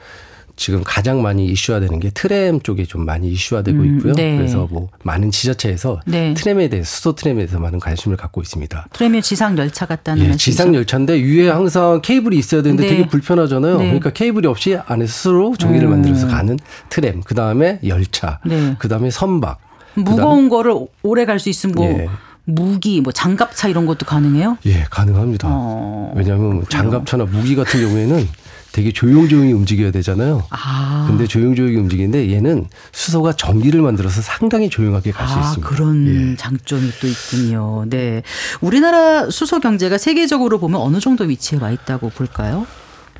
[0.60, 4.14] 지금 가장 많이 이슈화되는 게 트램 쪽에 좀 많이 이슈화되고 음, 있고요.
[4.14, 4.36] 네.
[4.36, 6.34] 그래서 뭐 많은 지자체에서 네.
[6.34, 8.88] 트램에 대해 수소 트램에 대해서 많은 관심을 갖고 있습니다.
[8.92, 10.36] 프레미엄 지상 열차 같다는 예?
[10.36, 12.90] 지상 열차인데 위에 항상 케이블이 있어야 되는데 네.
[12.90, 13.78] 되게 불편하잖아요.
[13.78, 13.86] 네.
[13.86, 15.92] 그러니까 케이블이 없이 안에 스스로 전기를 음.
[15.92, 18.76] 만들어서 가는 트램, 그 다음에 열차, 네.
[18.80, 19.60] 그 다음에 선박.
[19.96, 22.10] 무거운 거를 오래 갈 수 있으면 뭐 예.
[22.44, 24.58] 무기, 뭐 장갑차 이런 것도 가능해요?
[24.66, 25.48] 예, 가능합니다.
[25.50, 28.28] 어, 왜냐하면 장갑차나 무기 같은 경우에는
[28.72, 30.44] 되게 조용조용히 움직여야 되잖아요.
[30.52, 35.68] 아, 근데 조용조용히 움직이는데 얘는 수소가 전기를 만들어서 상당히 조용하게 갈수 아, 있습니다.
[35.70, 36.36] 그런 예.
[36.36, 37.86] 장점이 또 있군요.
[37.90, 38.22] 네.
[38.62, 42.68] 우리나라 수소 경제가 세계적으로 보면 어느 정도 위치에 와 있다고 볼까요?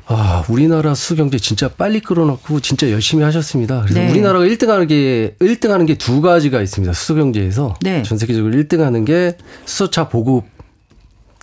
[0.06, 3.82] 아, 우리나라 수경제 진짜 빨리 끌어놓고 진짜 열심히 하셨습니다.
[3.82, 4.10] 그래서 네.
[4.10, 6.92] 우리나라가 1등 하는 게, 1등 하는 게 두 가지가 있습니다.
[6.92, 7.76] 수경제에서.
[7.82, 8.02] 네.
[8.02, 9.36] 전 세계적으로 1등 하는 게
[9.66, 10.44] 수소차 보급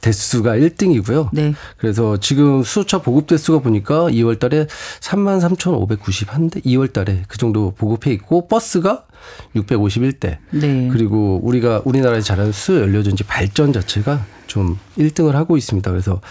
[0.02, 1.30] 대수가 1등이고요.
[1.34, 1.54] 네.
[1.78, 4.68] 그래서 지금 수소차 보급 대수가 보니까 2월 달에
[5.02, 9.06] 33,591대, 2월 달에 그 정도 보급해 있고, 버스가
[9.56, 10.38] 651대.
[10.52, 10.90] 네.
[10.92, 15.90] 그리고 우리가 우리나라에 잘하는 수요 연료전지 발전 자체가 좀 1등을 하고 있습니다.
[15.92, 16.22] 그래서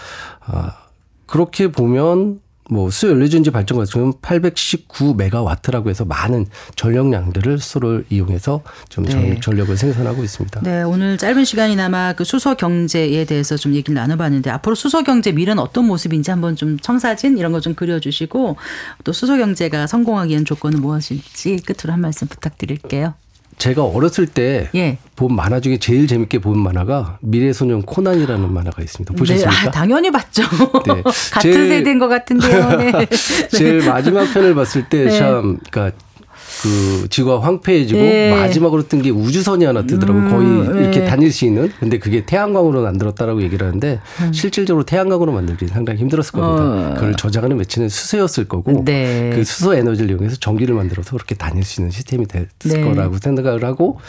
[0.41, 0.77] 아
[1.25, 8.61] 그렇게 보면 뭐 수요 연료전지 발전 같은 경우는 819 메가와트라고 해서 많은 전력량들을 수소를 이용해서
[8.89, 9.39] 좀 전- 네.
[9.39, 10.61] 전력을 생산하고 있습니다.
[10.61, 15.59] 네, 오늘 짧은 시간이나마 그 수소 경제에 대해서 좀 얘기를 나눠봤는데 앞으로 수소 경제 미래는
[15.61, 18.55] 어떤 모습인지 한번 좀 청사진 이런 거 좀 그려주시고
[19.03, 23.15] 또 수소 경제가 성공하기 위한 조건은 무엇일지 끝으로 한 말씀 부탁드릴게요.
[23.57, 24.97] 제가 어렸을 때 예.
[25.15, 29.15] 본 만화 중에 제일 재밌게 본 만화가 미래소년 코난이라는 만화가 있습니다.
[29.15, 29.49] 보셨습니까?
[29.63, 30.43] 네, 아, 당연히 봤죠.
[30.85, 31.01] 네.
[31.33, 32.69] 같은 제일- 세대인 것 같은데요.
[32.77, 32.93] 네.
[33.49, 35.17] 제일 마지막 편을 봤을 때 네.
[35.17, 35.97] 참 그러니까
[36.63, 38.31] 그 지구가 황폐해지고 네.
[38.31, 41.05] 마지막으로 뜬 게 우주선이 하나 뜨더라고 음, 거의 이렇게 네.
[41.05, 44.33] 다닐 수 있는 근데 그게 태양광으로 만들었다라고 얘기를 하는데 음.
[44.33, 46.63] 실질적으로 태양광으로 만들기 상당히 힘들었을 겁니다.
[46.63, 46.93] 어.
[46.95, 49.31] 그걸 저장하는 매체는 수소였을 거고 네.
[49.35, 52.83] 그 수소 에너지를 이용해서 전기를 만들어서 그렇게 다닐 수 있는 시스템이 됐을 네.
[52.83, 53.99] 거라고 생각을 하고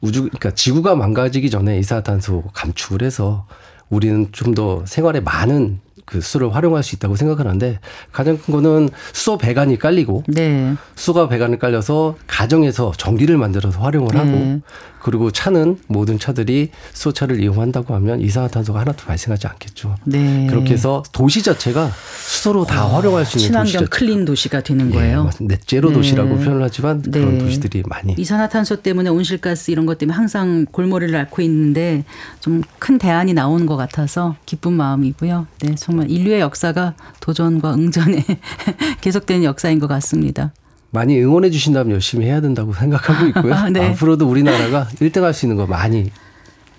[0.00, 3.46] 우주 그러니까 지구가 망가지기 전에 이산화탄소 감축을 해서
[3.88, 7.78] 우리는 좀 더 생활에 많은 그 수를 활용할 수 있다고 생각하는데
[8.12, 10.74] 가장 큰 거는 수소 배관이 깔리고 네.
[10.94, 14.18] 수소가 배관을 깔려서 가정에서 전기를 만들어서 활용을 네.
[14.18, 14.60] 하고
[15.04, 19.96] 그리고 차는 모든 차들이 수소차를 이용한다고 하면 이산화탄소가 하나도 발생하지 않겠죠.
[20.04, 20.46] 네.
[20.48, 21.90] 그렇게 해서 도시 자체가
[22.26, 23.86] 수소로 다 활용할 수 있는 도시 친환경 자체.
[23.86, 25.24] 클린 도시가 되는 예, 거예요.
[25.24, 25.54] 맞습니다.
[25.54, 25.94] 넷제로 네.
[25.96, 27.38] 도시라고 표현을 하지만 그런 네.
[27.38, 32.04] 도시들이 많이 이산화탄소 때문에 온실가스 이런 것 때문에 항상 골머리를 앓고 있는데
[32.40, 35.46] 좀 큰 대안이 나오는 것 같아서 기쁜 마음이고요.
[35.62, 38.22] 네, 정말 인류의 역사가 도전과 응전에
[39.00, 40.52] 계속되는 역사인 것 같습니다.
[40.94, 43.54] 많이 응원해 주신다면 열심히 해야 된다고 생각하고 있고요.
[43.70, 43.90] 네.
[43.90, 46.10] 앞으로도 우리나라가 1등 할 수 있는 거 많이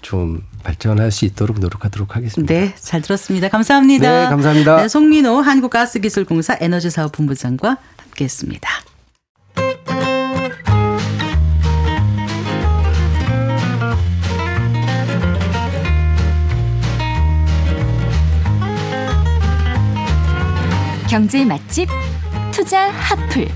[0.02, 2.54] 좀 발전할 수 있도록 노력하도록 하겠습니다.
[2.54, 3.50] 네, 잘 들었습니다.
[3.50, 4.24] 감사합니다.
[4.24, 4.78] 네, 감사합니다.
[4.78, 8.70] 네, 송민호 한국가스기술공사 에너지사업본부장과 함께했습니다.
[21.10, 21.88] 경제 맛집
[22.52, 23.48] 투자 핫플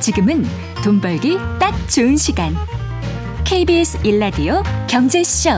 [0.00, 0.44] 지금은
[0.82, 2.54] 돈 벌기 딱 좋은 시간.
[3.44, 5.50] KBS 일라디오 경제쇼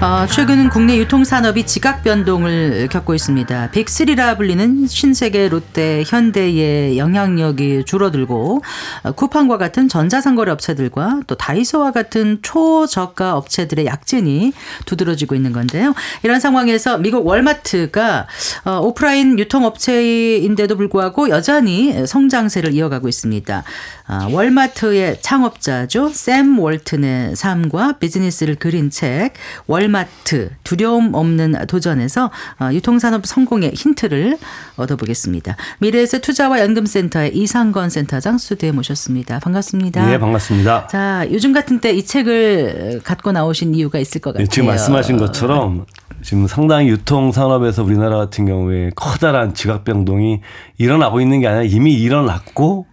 [0.00, 3.70] 어, 최근 국내 유통산업이 지각 변동을 겪고 있습니다.
[3.70, 8.62] 빅3라 불리는 신세계, 롯데, 현대의 영향력이 줄어들고
[9.04, 14.52] 어, 쿠팡과 같은 전자상거래 업체들과 또 다이소와 같은 초저가 업체들의 약진이
[14.84, 15.94] 두드러지고 있는 건데요.
[16.22, 18.26] 이런 상황에서 미국 월마트가
[18.64, 23.64] 어, 오프라인 유통업체인데도 불구하고 여전히 성장세를 이어가고 있습니다.
[24.08, 26.10] 아, 월마트의 창업자죠.
[26.10, 29.32] 샘 월튼의 삶과 비즈니스를 그린 책
[29.66, 32.30] 월 마트 두려움 없는 도전에서
[32.60, 34.38] 어, 유통산업 성공의 힌트를
[34.76, 35.56] 얻어보겠습니다.
[35.78, 39.38] 미래에셋 투자와 연금센터의 이상건 센터장 스튜디오에 모셨습니다.
[39.40, 40.12] 반갑습니다.
[40.12, 40.86] 예, 반갑습니다.
[40.86, 44.42] 자, 요즘 같은 때 이 책을 갖고 나오신 이유가 있을 것 같아요.
[44.42, 45.86] 예, 지금 말씀하신 것처럼
[46.22, 50.40] 지금 상당히 유통 산업에서 우리나라 같은 경우에 커다란 지각 변동이
[50.76, 52.86] 일어나고 있는 게 아니라 이미 일어났고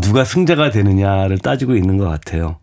[0.00, 2.56] 누가 승자가 되느냐를 따지고 있는 것 같아요.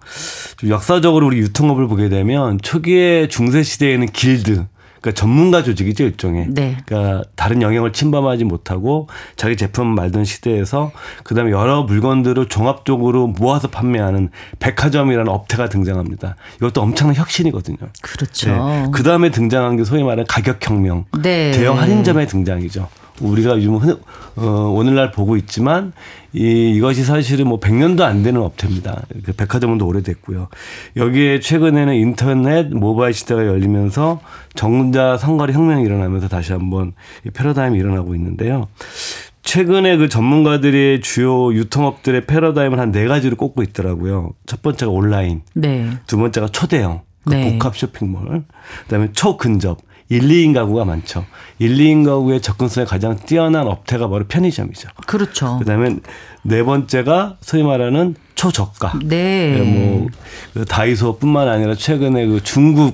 [0.57, 4.65] 좀 역사적으로 우리 유통업을 보게 되면 초기에 중세 시대에는 길드
[5.01, 6.47] 그러니까 전문가 조직이죠 일종의.
[6.49, 6.77] 네.
[6.85, 10.91] 그러니까 다른 영역을 침범하지 못하고 자기 제품 말던 시대에서
[11.23, 14.29] 그다음에 여러 물건들을 종합적으로 모아서 판매하는
[14.59, 16.35] 백화점이라는 업태가 등장합니다.
[16.57, 17.77] 이것도 엄청난 혁신이거든요.
[18.01, 18.91] 그렇죠.
[18.93, 21.51] 그 다음에 등장한 게 소위 말하는 가격혁명, 네.
[21.51, 22.87] 대형 할인점의 등장이죠.
[23.21, 23.99] 우리가 요즘 흔-
[24.35, 24.43] 어,
[24.75, 25.93] 오늘날 보고 있지만
[26.33, 29.03] 이, 이것이 사실은 뭐 100년도 안 되는 업체입니다.
[29.23, 30.47] 그 백화점도 오래됐고요.
[30.95, 34.21] 여기에 최근에는 인터넷 모바일 시대가 열리면서
[34.55, 36.93] 정자 상거래 혁명이 일어나면서 다시 한번
[37.25, 38.67] 이 패러다임이 일어나고 있는데요.
[39.43, 44.31] 최근에 그 전문가들의 주요 유통업들의 패러다임을 한 네 가지로 꼽고 있더라고요.
[44.45, 45.89] 첫 번째가 온라인, 네.
[46.07, 47.51] 두 번째가 초대형, 그 네.
[47.53, 48.43] 복합 쇼핑몰.
[48.83, 49.79] 그다음에 초근접,
[50.11, 51.25] 1, 2인 가구가 많죠.
[51.59, 54.89] 1, 2인 가구의 접근성이 가장 뛰어난 업태가 바로 편의점이죠.
[55.07, 55.57] 그렇죠.
[55.59, 55.95] 그다음에
[56.43, 58.99] 네 번째가 소위 말하는 초저가.
[59.05, 60.09] 네.
[60.53, 62.93] 뭐그 다이소뿐만 아니라 최근에 그 중국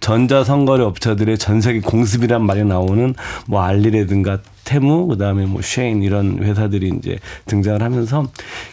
[0.00, 3.14] 전자선거래 업체들의 전 세계 공습이란 말이 나오는
[3.46, 8.26] 뭐 알리라든가 테무 그다음에 뭐 쉐인 이런 회사들이 이제 등장을 하면서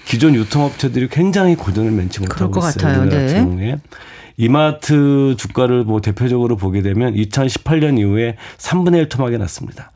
[0.06, 2.88] 기존 유통업체들이 굉장히 고전을 면치 못하고 것 있어요.
[2.88, 3.06] 같아요.
[3.10, 3.10] 네.
[3.10, 3.80] 같은 경우에.
[4.38, 9.92] 이마트 주가를 뭐 대표적으로 보게 되면 2018년 이후에 3분의 1 토막이 났습니다.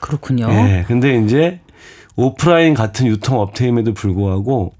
[0.00, 0.48] 그렇군요.
[0.50, 0.84] 예.
[0.86, 1.60] 근데 이제
[2.16, 4.72] 오프라인 같은 유통업체임에도 불구하고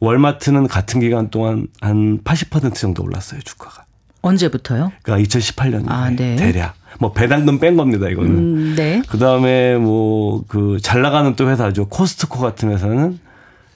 [0.00, 3.84] 월마트는 같은 기간 동안 한 80% 정도 올랐어요, 주가가.
[4.20, 4.92] 언제부터요?
[5.02, 6.36] 그러니까 2018년에 아, 네.
[6.36, 6.74] 대략.
[6.98, 8.30] 뭐 배당금 뺀 겁니다, 이거는.
[8.30, 9.02] 음, 네.
[9.08, 11.86] 그다음에 뭐 그 잘 나가는 또 회사죠.
[11.88, 13.18] 코스트코 같은 회사는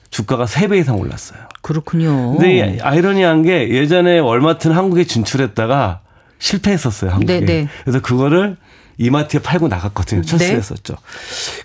[0.09, 1.39] 주가가 3배 이상 올랐어요.
[1.61, 2.33] 그렇군요.
[2.33, 5.99] 근데 이 아이러니한 게 예전에 월마트는 한국에 진출했다가
[6.39, 7.39] 실패했었어요, 한국에.
[7.39, 7.67] 네, 네.
[7.83, 8.57] 그래서 그거를
[8.97, 10.21] 이마트에 팔고 나갔거든요.
[10.23, 10.95] 철수했었죠.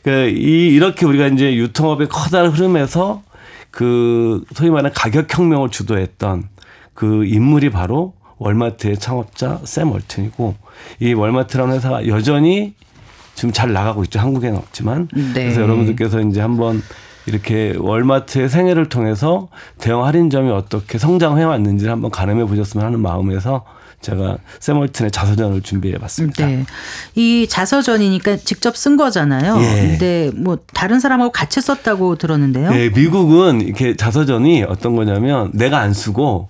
[0.02, 3.22] 그러니까 이 이렇게 우리가 이제 유통업의 커다란 흐름에서
[3.70, 6.48] 그 소위 말하는 가격 혁명을 주도했던
[6.94, 10.56] 그 인물이 바로 월마트의 창업자 샘 월튼이고
[11.00, 12.74] 이 월마트라는 회사가 여전히
[13.34, 14.20] 지금 잘 나가고 있죠.
[14.20, 15.08] 한국에는 없지만.
[15.14, 15.32] 네.
[15.32, 16.82] 그래서 여러분들께서 이제 한번
[17.26, 19.48] 이렇게 월마트의 생애를 통해서
[19.78, 23.64] 대형 할인점이 어떻게 성장해 왔는지를 한번 가늠해 보셨으면 하는 마음에서
[24.00, 26.44] 제가 샘 월튼의 자서전을 준비해 봤습니다.
[26.44, 26.64] 네.
[27.14, 29.56] 이 자서전이니까 직접 쓴 거잖아요.
[29.60, 29.88] 예.
[29.88, 32.70] 근데 뭐 다른 사람하고 같이 썼다고 들었는데요.
[32.70, 36.48] 네, 미국은 이렇게 자서전이 어떤 거냐면 내가 안 쓰고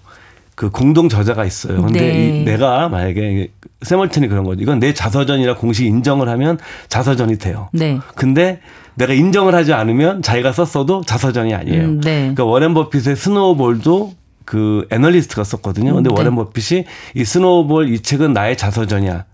[0.54, 1.82] 그 공동 저자가 있어요.
[1.82, 2.40] 근데 네.
[2.40, 3.50] 이 내가 만약에
[3.82, 4.62] 샘 월튼이 그런 거죠.
[4.62, 6.58] 이건 내 자서전이라 공식 인정을 하면
[6.88, 7.68] 자서전이 돼요.
[7.72, 7.98] 네.
[8.14, 8.60] 근데
[8.94, 11.84] 내가 인정을 하지 않으면 자기가 썼어도 자서전이 아니에요.
[11.84, 12.20] 음, 네.
[12.20, 14.14] 그러니까 워렌 버핏의 Snowball도
[14.44, 15.94] 그 애널리스트가 썼거든요.
[15.94, 16.20] 근데 음, 네.
[16.20, 16.84] 워렌 버핏이
[17.14, 19.24] 이 Snowball 이 책은 나의 자서전이야.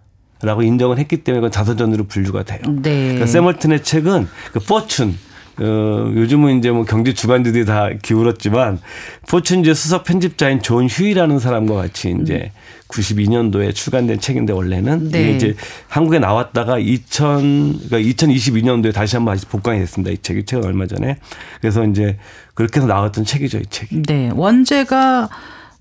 [0.40, 2.60] 라고 인정을 했기 때문에 그건 자서전으로 분류가 돼요.
[2.68, 3.02] 네.
[3.06, 5.18] 그러니까 샘 월튼의 책은 그 포춘
[5.60, 8.80] 어, 요즘은 이제 뭐 경제 주간지들이 다 기울었지만
[9.28, 12.52] 포춘지 수석 편집자인 존 휴이라는 사람과 같이 이제
[12.88, 15.20] 92년도에 출간된 책인데 원래는 네.
[15.22, 15.54] 이게 이제
[15.88, 20.10] 한국에 나왔다가 2000 그러니까 2022년도에 다시 한번 다시 복간이 됐습니다.
[20.10, 21.18] 이 책이 최근 얼마 전에
[21.60, 22.16] 그래서 이제
[22.54, 24.02] 그렇게 해서 나왔던 책이죠 이 책이.
[24.02, 24.30] 네.
[24.34, 25.28] 원제가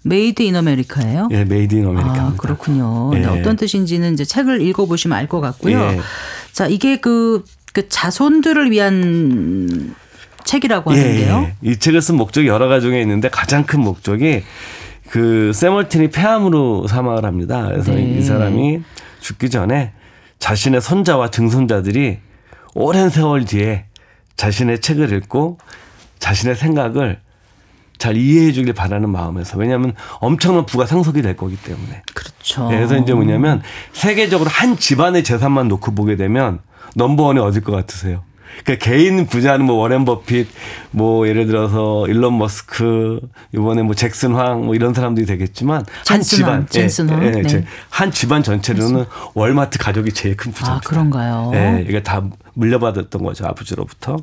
[0.04, 1.28] Made in America예요.
[1.32, 2.14] 예, Made in America.
[2.14, 3.12] 아, 그렇군요.
[3.16, 3.26] 예.
[3.26, 5.80] 어떤 뜻인지는 이제 책을 읽어 보시면 알 것 같고요.
[5.80, 6.00] 예.
[6.54, 7.44] 자, 이게 그,
[7.78, 9.94] 그 자손들을 위한
[10.46, 11.52] 책이라고 하는데요.
[11.64, 14.42] 예, 이 책을 쓴 목적이 여러 가지 중에 있는데 가장 큰 목적이
[15.12, 17.68] 그 샘 월튼이 폐암으로 사망을 합니다.
[17.68, 18.02] 그래서 네.
[18.02, 18.82] 이 사람이
[19.20, 19.92] 죽기 전에
[20.40, 22.18] 자신의 손자와 증손자들이
[22.74, 23.86] 오랜 세월 뒤에
[24.38, 25.60] 자신의 책을 읽고
[26.18, 27.20] 자신의 생각을
[28.00, 32.70] 잘 이해해 주길 바라는 마음에서 왜냐하면 엄청난 부가 상속이 될 거기 때문에 그렇죠.
[32.70, 33.62] 네, 그래서 이제 뭐냐면
[33.94, 36.60] 세계적으로 한 집안의 재산만 놓고 보게 되면
[36.96, 38.24] 넘버원이 어딜 것 같으세요?
[38.64, 40.48] 그러니까 개인 부자는 뭐 워렌 버핏,
[40.92, 43.20] 뭐 예를 들어서 일론 머스크,
[43.54, 47.44] 이번에 뭐 잭슨 황, 뭐 이런 사람들이 되겠지만 한 집안, 황, 잭슨 황, 네.
[47.44, 50.88] 제- 한 집안 전체로는 월마트 가족이 제일 큰 부자입니다.
[50.88, 51.52] 아, 그런가요?
[51.54, 52.24] 예, 이게 다
[52.56, 54.18] 물려받았던 거죠 아버지로부터.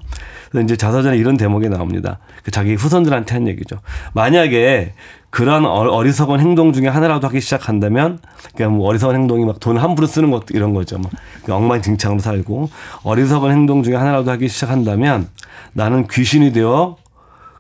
[0.51, 2.19] 그래서 이제 자서전에 이런 대목이 나옵니다.
[2.43, 3.77] 그 자기 후손들한테 한 얘기죠.
[4.15, 4.95] 만약에
[5.35, 8.21] 그런 어- 어리석은 행동 중에 하나라도 하기 시작한다면,
[8.55, 10.97] 그러니까 뭐 어리석은 행동이 막 돈 함부로 쓰는 것 이런 거죠.
[10.99, 11.11] 막
[11.49, 12.71] 엉망진창으로 살고
[13.03, 15.27] 어리석은 행동 중에 하나라도 하기 시작한다면
[15.73, 16.97] 나는 귀신이 되어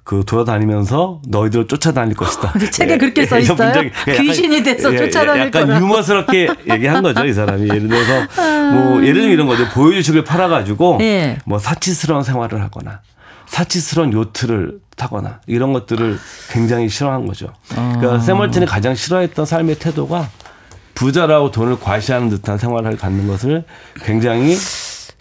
[0.05, 2.53] 그 돌아다니면서 너희들을 쫓아다닐 것이다.
[2.71, 3.73] 책에 그렇게 써 이런 있어요?
[3.73, 5.81] 문장이- 약간- 귀신이 돼서 예, 예, 쫓아다닐 약간 거라.
[5.81, 7.63] 유머스럽게 얘기한 거죠, 이 사람이.
[7.69, 8.13] 예를 들어서
[8.73, 9.67] 뭐 예를 들면 이런 거죠.
[9.71, 11.39] 보여주식을 팔아가지고 예.
[11.45, 13.01] 뭐 사치스러운 생활을 하거나
[13.55, 16.19] 사치스러운 요트를 타거나 이런 것들을
[16.51, 17.53] 굉장히 싫어한 거죠.
[17.77, 17.95] 아.
[17.97, 20.29] 그러니까 세멀튼이 가장 싫어했던 삶의 태도가
[20.97, 23.63] 부자라고 돈을 과시하는 듯한 생활을 갖는 것을
[24.05, 24.57] 굉장히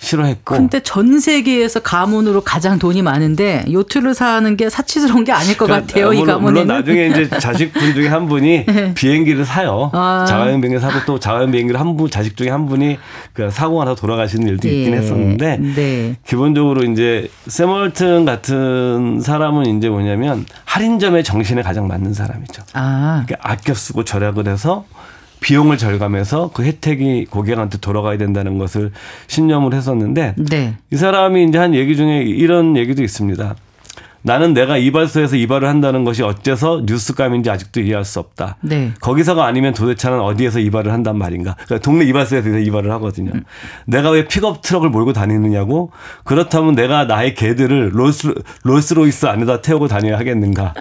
[0.04, 5.66] 싫어했고 근데 전 세계에서 가문으로 가장 돈이 많은데 요트를 사는 게 사치스러운 게 아닐 것
[5.66, 6.14] 그러니까 같아요.
[6.14, 6.68] 이 물론, 가문에는.
[6.68, 9.89] 물론 나중에 이제 자식분 중에 한 분이 비행기를 사요.
[9.93, 10.26] 아.
[10.28, 12.97] 자가용 비행기 사고 또 자가용 비행기를 한 분 자식 중에 한 분이
[13.34, 14.97] 그 사고가 나서 돌아가시는 일도 있긴 예.
[14.97, 16.16] 했었는데 네.
[16.26, 22.64] 기본적으로 이제 세멀튼 같은 사람은 이제 뭐냐면 할인점의 정신에 가장 맞는 사람이죠.
[22.74, 24.86] 아, 그러니까 아껴 쓰고 절약을 해서
[25.44, 28.91] 비용을 절감해서 그 혜택이 고객한테 돌아가야 된다는 것을
[29.28, 30.78] 신념을 했었는데 네.
[30.89, 33.56] 이 사람이 이제 한 얘기 중에 이런 얘기도 있습니다.
[34.24, 38.57] 나는 내가 이발소에서 이발을 한다는 것이 어째서 뉴스감인지 아직도 이해할 수 없다.
[38.61, 38.93] 네.
[39.01, 41.55] 거기서가 아니면 도대체 나는 어디에서 이발을 한단 말인가.
[41.65, 43.32] 그러니까 동네 이발소에서 이발을 하거든요.
[43.86, 45.91] 내가 왜 픽업 트럭을 몰고 다니느냐고.
[46.24, 50.74] 그렇다면 내가 나의 개들을 롤스, 롤스로이스 안에다 태우고 다녀야 하겠는가.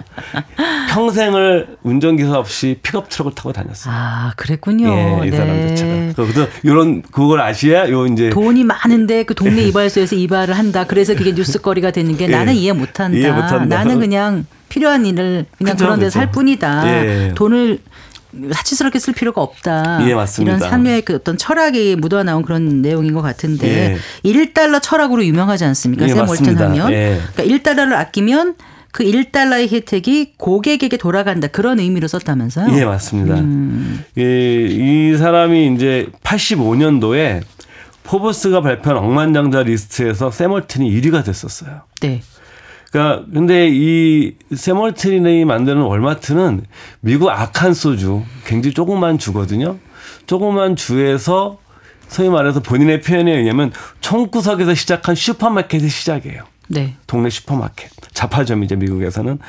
[0.93, 3.93] 평생을 운전기사 없이 픽업 트럭을 타고 다녔어요.
[3.93, 4.87] 아, 그랬군요.
[4.87, 5.67] 예, 이 사람 네.
[5.75, 6.13] 자체가.
[6.15, 10.85] 그래서 이런 그걸 아셔야 돼요 이제 돈이 많은데 그 동네 이발소에서 이발을 한다.
[10.85, 12.29] 그래서 그게 뉴스거리가 되는 게 예.
[12.29, 13.17] 나는 이해 못 한다.
[13.17, 13.77] 이해 못한다.
[13.77, 16.39] 나는 그냥 필요한 일을 그냥 그런 데살 그죠.
[16.39, 16.87] 뿐이다.
[16.87, 17.31] 예.
[17.35, 17.79] 돈을
[18.51, 20.07] 사치스럽게 쓸 필요가 없다.
[20.07, 20.57] 예, 맞습니다.
[20.57, 24.31] 이런 삶의 그 어떤 철학이 묻어 나온 그런 내용인 것 같은데 예.
[24.31, 26.05] 1달러 철학으로 유명하지 않습니까?
[26.05, 26.65] 예, 샘 월튼 맞습니다.
[26.69, 26.91] 하면.
[26.91, 27.21] 예.
[27.35, 28.55] 그러니까 1달러를 아끼면
[28.91, 31.47] 그 1달러의 혜택이 고객에게 돌아간다.
[31.47, 32.75] 그런 의미로 썼다면서요?
[32.77, 33.35] 예, 맞습니다.
[33.35, 34.03] 음.
[34.17, 37.41] 예, 이 사람이 이제 85년도에
[38.03, 41.81] 포브스가 발표한 억만장자 리스트에서 샘 월튼이 1위가 됐었어요.
[42.01, 42.21] 네.
[42.93, 46.63] 그러니까 근데 이 샘 월튼이 만드는 월마트는
[46.99, 49.79] 미국 아칸소주 굉장히 조그만 주거든요.
[50.27, 51.57] 조그만 주에서
[52.07, 56.43] 소위 말해서 본인의 표현에 의하면 총구석에서 시작한 슈퍼마켓의 시작이에요.
[56.67, 56.93] 네.
[57.07, 59.39] 동네 슈퍼마켓 잡화점이죠 미국에서는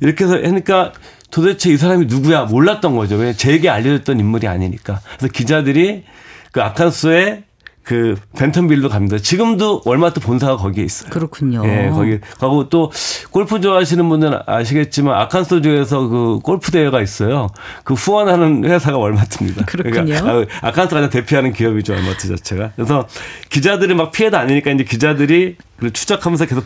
[0.00, 0.92] 이렇게 해서 하니까
[1.32, 6.04] 도대체 이 사람이 누구야 몰랐던 거죠 왜 재계에 알려졌던 인물이 아니니까 그래서 기자들이
[6.52, 7.44] 그 아칸소에
[7.84, 9.18] 그 벤턴빌로 갑니다.
[9.18, 11.10] 지금도 월마트 본사가 거기에 있어요.
[11.10, 11.62] 그렇군요.
[11.66, 12.18] 예 거기.
[12.40, 12.90] 가고 또
[13.30, 17.50] 골프 좋아하시는 분들은 아시겠지만 아칸소주에서 그 골프 대회가 있어요.
[17.84, 19.66] 그 후원하는 회사가 월마트입니다.
[19.66, 20.04] 그렇군요.
[20.18, 22.72] 그러니까 아, 아칸소 가장 대표하는 기업이죠 월마트 자체가.
[22.74, 23.06] 그래서
[23.50, 26.64] 기자들이 막 피해 다니니까 이제 기자들이 그 추적하면서 계속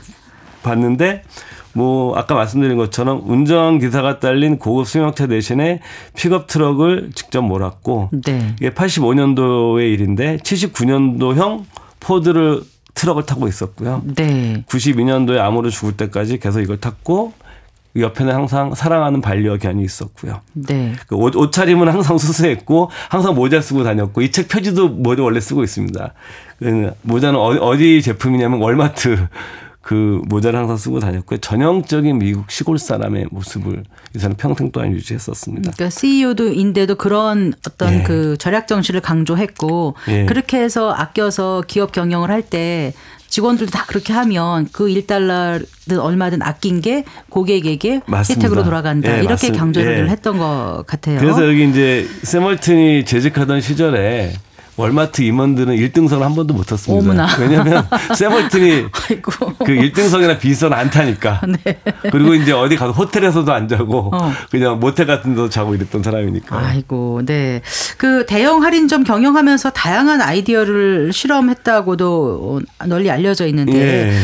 [0.62, 1.25] 봤는데
[1.75, 5.81] 뭐 아까 말씀드린 것처럼 운전 기사가 딸린 고급 승용차 대신에
[6.16, 8.55] 픽업 트럭을 직접 몰았고 네.
[8.59, 11.64] 이게 85년도의 일인데 79년도형
[12.01, 12.62] 포드를
[12.95, 14.03] 트럭을 타고 있었고요.
[14.16, 14.64] 네.
[14.66, 17.33] 92년도에 암으로 죽을 때까지 계속 이걸 탔고
[17.95, 20.41] 그 옆에는 항상 사랑하는 반려견이 있었고요.
[20.55, 20.95] 네.
[21.07, 25.62] 그 옷, 옷차림은 항상 수수했고 항상 모자 쓰고 다녔고 이 책 표지도 모자 원래 쓰고
[25.62, 26.12] 있습니다.
[26.59, 29.29] 그 모자는 어디, 어디 제품이냐면 월마트
[29.89, 31.39] 그 모자를 항상 쓰고 다녔고요.
[31.39, 33.84] 전형적인 미국 시골 사람의 모습을
[34.14, 35.70] 이 사람 평생 동안 유지했었습니다.
[35.74, 38.03] 그러니까 CEO도인데도 그런 어떤 예.
[38.03, 40.26] 그 절약 정신을 강조했고 예.
[40.26, 42.93] 그렇게 해서 아껴서 기업 경영을 할 때
[43.28, 48.43] 직원들도 다 그렇게 하면 그 1달러든 얼마든 아낀 게 고객에게 맞습니다.
[48.43, 49.11] 혜택으로 돌아간다.
[49.12, 49.59] 예, 이렇게 맞습니다.
[49.59, 50.11] 강조를 예.
[50.11, 51.18] 했던 것 같아요.
[51.18, 54.34] 그래서 여기 이제 세멀튼이 재직하던 시절에
[54.79, 57.05] 월마트 임원들은 1등석을 한 번도 못 탔습니다.
[57.05, 57.29] 어머나.
[57.41, 57.85] 왜냐하면
[59.11, 59.53] 아이고.
[59.59, 61.41] 그 1등석이나 비선 안 타니까.
[61.64, 61.81] 네.
[62.12, 64.33] 그리고 이제 어디 가서 호텔에서도 안 자고 어.
[64.51, 66.57] 그냥 모텔 같은 데서 자고 이랬던 사람이니까.
[66.57, 67.61] 아이고, 네.
[67.97, 73.72] 그 대형 할인점 경영하면서 다양한 아이디어를 실험했다고도 널리 알려져 있는데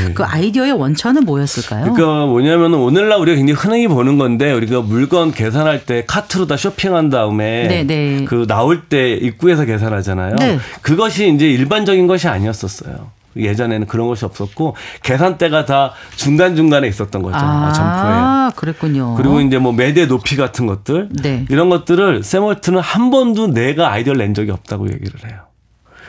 [0.09, 0.13] 예.
[0.15, 1.93] 그 아이디어의 원천은 뭐였을까요?
[1.93, 7.11] 그러니까 뭐냐면은 오늘날 우리가 굉장히 흔히 보는 건데 우리가 물건 계산할 때 카트로 다 쇼핑한
[7.11, 8.25] 다음에 네, 네.
[8.25, 10.37] 그 나올 때 입구에서 계산하잖아요.
[10.47, 10.59] 네.
[10.83, 13.11] 그것이 이제 일반적인 것이 아니었었어요.
[13.37, 17.37] 예전에는 그런 것이 없었고 계산대가 다 중간 중간에 있었던 거죠.
[17.37, 18.13] 아, 점포에.
[18.13, 19.15] 아, 그랬군요.
[19.17, 21.45] 그리고 이제 뭐 매대 높이 같은 것들 네.
[21.49, 25.41] 이런 것들을 세멀트는 한 번도 내가 아이디어를 낸 적이 없다고 얘기를 해요.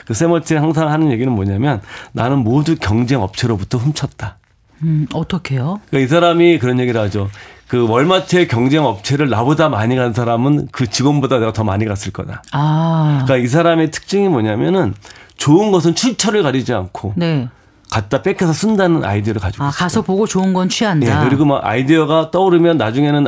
[0.06, 1.82] 그 세멀트는 항상 하는 얘기는 뭐냐면
[2.12, 4.38] 나는 모두 경쟁 업체로부터 훔쳤다.
[4.84, 5.80] 음, 어떻게요?
[5.90, 7.30] 그러니까 이 사람이 그런 얘기를 하죠.
[7.68, 12.44] 그 월마트의 경쟁 업체를 나보다 많이 간 사람은 그 직원보다 내가 더 많이 갔을 거다.
[12.52, 14.94] 아, 그러니까 이 사람의 특징이 뭐냐면은
[15.38, 17.50] 좋은 것은 출처를 가리지 않고 네.
[17.90, 19.78] 갖다 뺏겨서 쓴다는 아이디어를 가지고 아, 있어요.
[19.78, 21.24] 가서 보고 좋은 건 취한다.
[21.24, 23.26] 예, 그리고 막 아이디어가 떠오르면 나중에는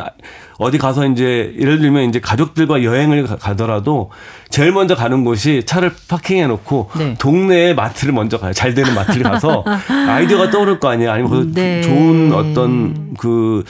[0.57, 4.09] 어디 가서 이제 예를 들면 이제 가족들과 여행을 가- 가더라도
[4.49, 7.15] 제일 먼저 가는 곳이 차를 파킹해 놓고 네.
[7.19, 8.51] 동네에 마트를 먼저 가요.
[8.53, 9.63] 잘 되는 마트를 가서
[10.09, 11.11] 아이디어가 떠오를 거 아니에요.
[11.11, 11.81] 아니면 그 네.
[11.81, 13.63] 좋은 어떤 그,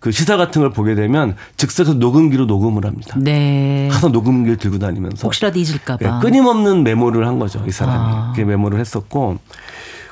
[0.00, 3.16] 그 시사 같은 걸 보게 되면 즉석에서 녹음기로 녹음을 합니다.
[3.18, 3.88] 네.
[3.92, 6.20] 가서 녹음기를 들고 다니면서 혹시라도 예, 잊을까봐.
[6.20, 7.62] 끊임없는 메모를 한 거죠.
[7.68, 7.98] 이 사람이.
[7.98, 8.32] 아.
[8.34, 9.38] 그게 메모를 했었고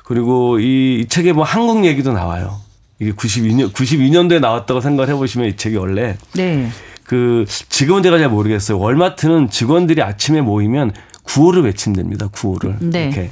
[0.05, 2.61] 그리고 이, 이 책에 뭐 한국 얘기도 나와요.
[2.99, 6.69] 이게 92년 92년도에 나왔다고 생각을 해 보시면 이 책이 원래 네.
[7.05, 8.79] 그 지금은 제가 잘 모르겠어요.
[8.79, 12.29] 월마트는 직원들이 아침에 모이면 구호를 외친답니다.
[12.29, 13.05] 구호를 네.
[13.05, 13.31] 이렇게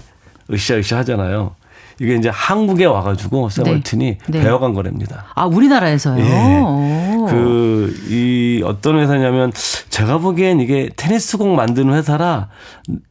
[0.51, 1.55] 으쌰으쌰 하잖아요.
[2.01, 4.41] 이게 이제 한국에 와가지고 세월튼이 네.
[4.43, 5.25] 배워간 거랍니다.
[5.35, 6.25] 아, 우리나라에서요?
[6.25, 6.61] 예.
[6.61, 7.27] 오.
[7.27, 9.51] 그, 이, 어떤 회사냐면,
[9.89, 12.49] 제가 보기엔 이게 테니스공 만드는 회사라,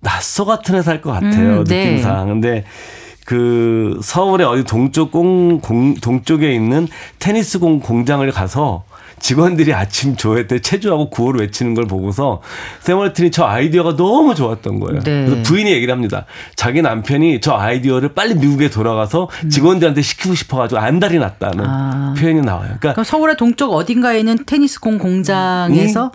[0.02, 1.60] 낯서 같은 회사일 것 같아요.
[1.60, 1.92] 음, 네.
[1.92, 2.28] 느낌상.
[2.28, 2.64] 근데,
[3.26, 6.88] 그, 서울의 어디 동쪽 공, 공, 동쪽에 있는
[7.20, 8.84] 테니스공 공장을 가서,
[9.20, 12.42] 직원들이 아침 조회 때 체조하고 구호를 외치는 걸 보고서
[12.82, 15.02] 세멀튼이 저 아이디어가 너무 좋았던 거예요.
[15.02, 15.26] 네.
[15.26, 16.26] 그래서 부인이 얘기를 합니다.
[16.56, 21.70] 자기 남편이 저 아이디어를 빨리 미국에 돌아가서 직원들한테 시키고 싶어가지고 안달이 났다는 음.
[21.70, 22.14] 아.
[22.18, 22.76] 표현이 나와요.
[22.80, 26.12] 그러니까 그럼 서울의 동쪽 어딘가에 있는 테니스 공 공장에서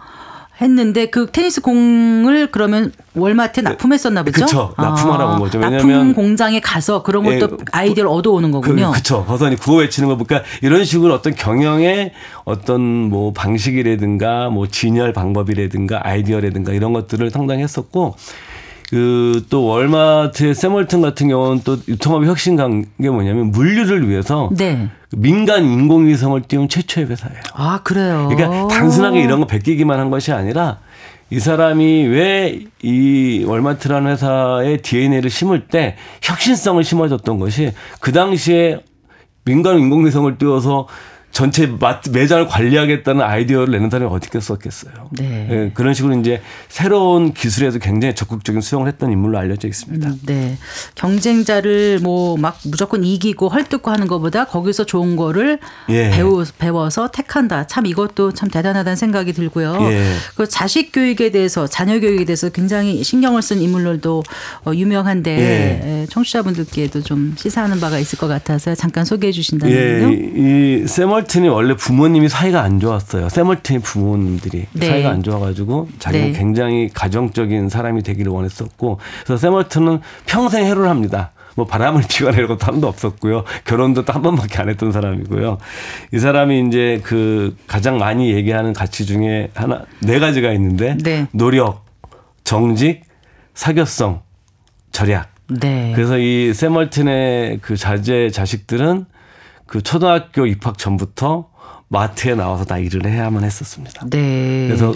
[0.60, 4.40] 했는데 그 테니스 공을 그러면 월마트에 납품했었나 보죠?
[4.40, 4.44] 네.
[4.44, 4.74] 그쵸.
[4.76, 5.58] 납품하러 온 거죠.
[5.58, 8.90] 납품 왜냐면- 공장에 가서 그런 예, 것도 아이디어를 얻어오는 거군요.
[8.92, 9.24] 그, 그쵸.
[9.24, 12.12] 거선이 구호 외치는 거 보니까 이런 식으로 어떤 경영의
[12.44, 18.16] 어떤 뭐 방식이라든가 뭐 진열 방법이라든가 아이디어라든가 이런 것들을 상당히 했었고
[18.90, 24.88] 그 또 월마트의 세멀튼 같은 경우는 또 유통업의 혁신한 게 뭐냐면 물류를 위해서 네.
[25.16, 27.40] 민간 인공위성을 띄운 최초의 회사예요.
[27.54, 28.28] 아 그래요.
[28.30, 30.78] 그러니까 단순하게 이런 거 베끼기만 한 것이 아니라
[31.30, 38.80] 이 사람이 왜 이 월마트라는 회사의 DNA를 심을 때 혁신성을 심어줬던 것이 그 당시에
[39.44, 40.88] 민간 인공위성을 띄워서
[41.32, 41.72] 전체
[42.10, 44.92] 매장을 관리하겠다는 아이디어를 내는 사람이 어디 있었겠어요.
[45.12, 45.48] 네.
[45.50, 50.08] 예, 그런 식으로 이제 새로운 기술에도 굉장히 적극적인 수용을 했던 인물로 알려져 있습니다.
[50.08, 50.58] 음, 네.
[50.94, 55.58] 경쟁자를 뭐 막 무조건 이기고 헐뜯고 하는 것보다 거기서 좋은 거를
[55.88, 56.10] 예.
[56.10, 57.66] 배우, 배워서 택한다.
[57.66, 59.76] 참 이것도 참 대단하다는 생각이 들고요.
[59.90, 60.14] 예.
[60.36, 64.22] 그 자식 교육에 대해서 자녀 교육에 대해서 굉장히 신경을 쓴 인물들도
[64.64, 66.02] 어, 유명한데 예.
[66.02, 70.10] 예, 청취자분들께도 좀 시사하는 바가 있을 것 같아서 잠깐 소개해 예, 주신다면요.
[70.10, 73.28] 이, 이 세 멀튼이 원래 부모님이 사이가 안 좋았어요.
[73.28, 74.86] 세멀튼의 부모님들이 네.
[74.86, 76.38] 사이가 안 좋아가지고 자기는 네.
[76.38, 81.32] 굉장히 가정적인 사람이 되기를 원했었고 그래서 세멀튼은 평생 해로를 합니다.
[81.56, 83.44] 뭐 바람을 피거나 이런 것도 한 번도 없었고요.
[83.64, 85.58] 결혼도 또 한 번밖에 안 했던 사람이고요.
[86.12, 91.26] 이 사람이 이제 그 가장 많이 얘기하는 가치 중에 하나 네 가지가 있는데 네.
[91.32, 91.84] 노력,
[92.44, 93.02] 정직,
[93.54, 94.22] 사교성,
[94.92, 95.28] 절약.
[95.60, 95.92] 네.
[95.94, 99.04] 그래서 이 세멀튼의 그 자제 자식들은
[99.70, 101.48] 그 초등학교 입학 전부터
[101.86, 104.04] 마트에 나와서 다 일을 해야만 했었습니다.
[104.10, 104.66] 네.
[104.66, 104.92] 그래서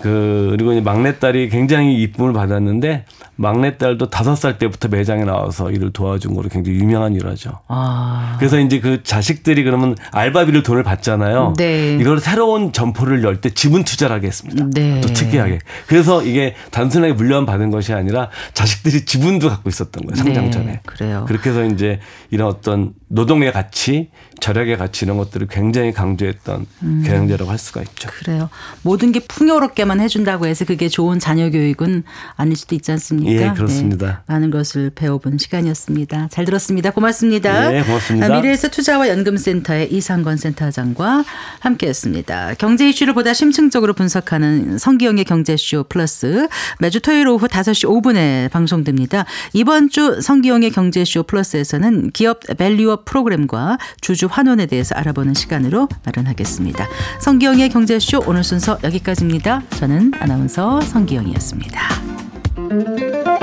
[0.00, 3.06] 그 그리고 이제 막내딸이 굉장히 이쁨을 받았는데
[3.36, 7.60] 막내딸도 다섯 살 때부터 매장에 나와서 일을 도와준 거로 굉장히 유명한 일화죠.
[7.68, 8.36] 아.
[8.38, 11.54] 그래서 이제 그 자식들이 그러면 알바비를 돈을 받잖아요.
[11.56, 11.96] 네.
[11.98, 14.66] 이걸 새로운 점포를 열 때 지분 투자를 하게 했습니다.
[14.72, 15.00] 네.
[15.02, 15.58] 또 특이하게.
[15.86, 20.16] 그래서 이게 단순하게 물려받은 받은 것이 아니라 자식들이 지분도 갖고 있었던 거예요.
[20.16, 20.80] 상장 네, 전에.
[20.86, 21.24] 그래요.
[21.26, 22.00] 그렇게 해서 이제
[22.30, 27.04] 이런 어떤 노동의 가치, 절약의 가치 이런 것들을 굉장히 강조했던 음.
[27.06, 28.08] 경영제라고 할 수가 있죠.
[28.10, 28.50] 그래요.
[28.82, 32.02] 모든 게 풍요롭게만 해준다고 해서 그게 좋은 자녀 교육은
[32.34, 33.30] 아닐 수도 있지 않습니까?
[33.30, 34.06] 예, 그렇습니다.
[34.06, 36.28] 네, 많은 것을 배워본 시간이었습니다.
[36.30, 36.90] 잘 들었습니다.
[36.90, 37.76] 고맙습니다.
[37.76, 38.26] 예, 고맙습니다.
[38.26, 41.24] 아, 미래에셋 투자와 연금센터의 이상건 센터장과
[41.60, 42.54] 함께했습니다.
[42.58, 46.48] 경제 이슈를 보다 심층적으로 분석하는 성기영의 경제쇼 플러스
[46.80, 49.24] 매주 토요일 오후 5시 5분에 방송됩니다.
[49.52, 56.86] 이번 주 성기영의 경제쇼 플러스에서는 기업 value up 프로그램과 주주 환원에 대해서 알아보는 시간으로 마련하겠습니다.
[57.20, 59.62] 성기영의 경제쇼 오늘 순서 여기까지입니다.
[59.70, 63.35] 저는 아나운서 성기영이었습니다.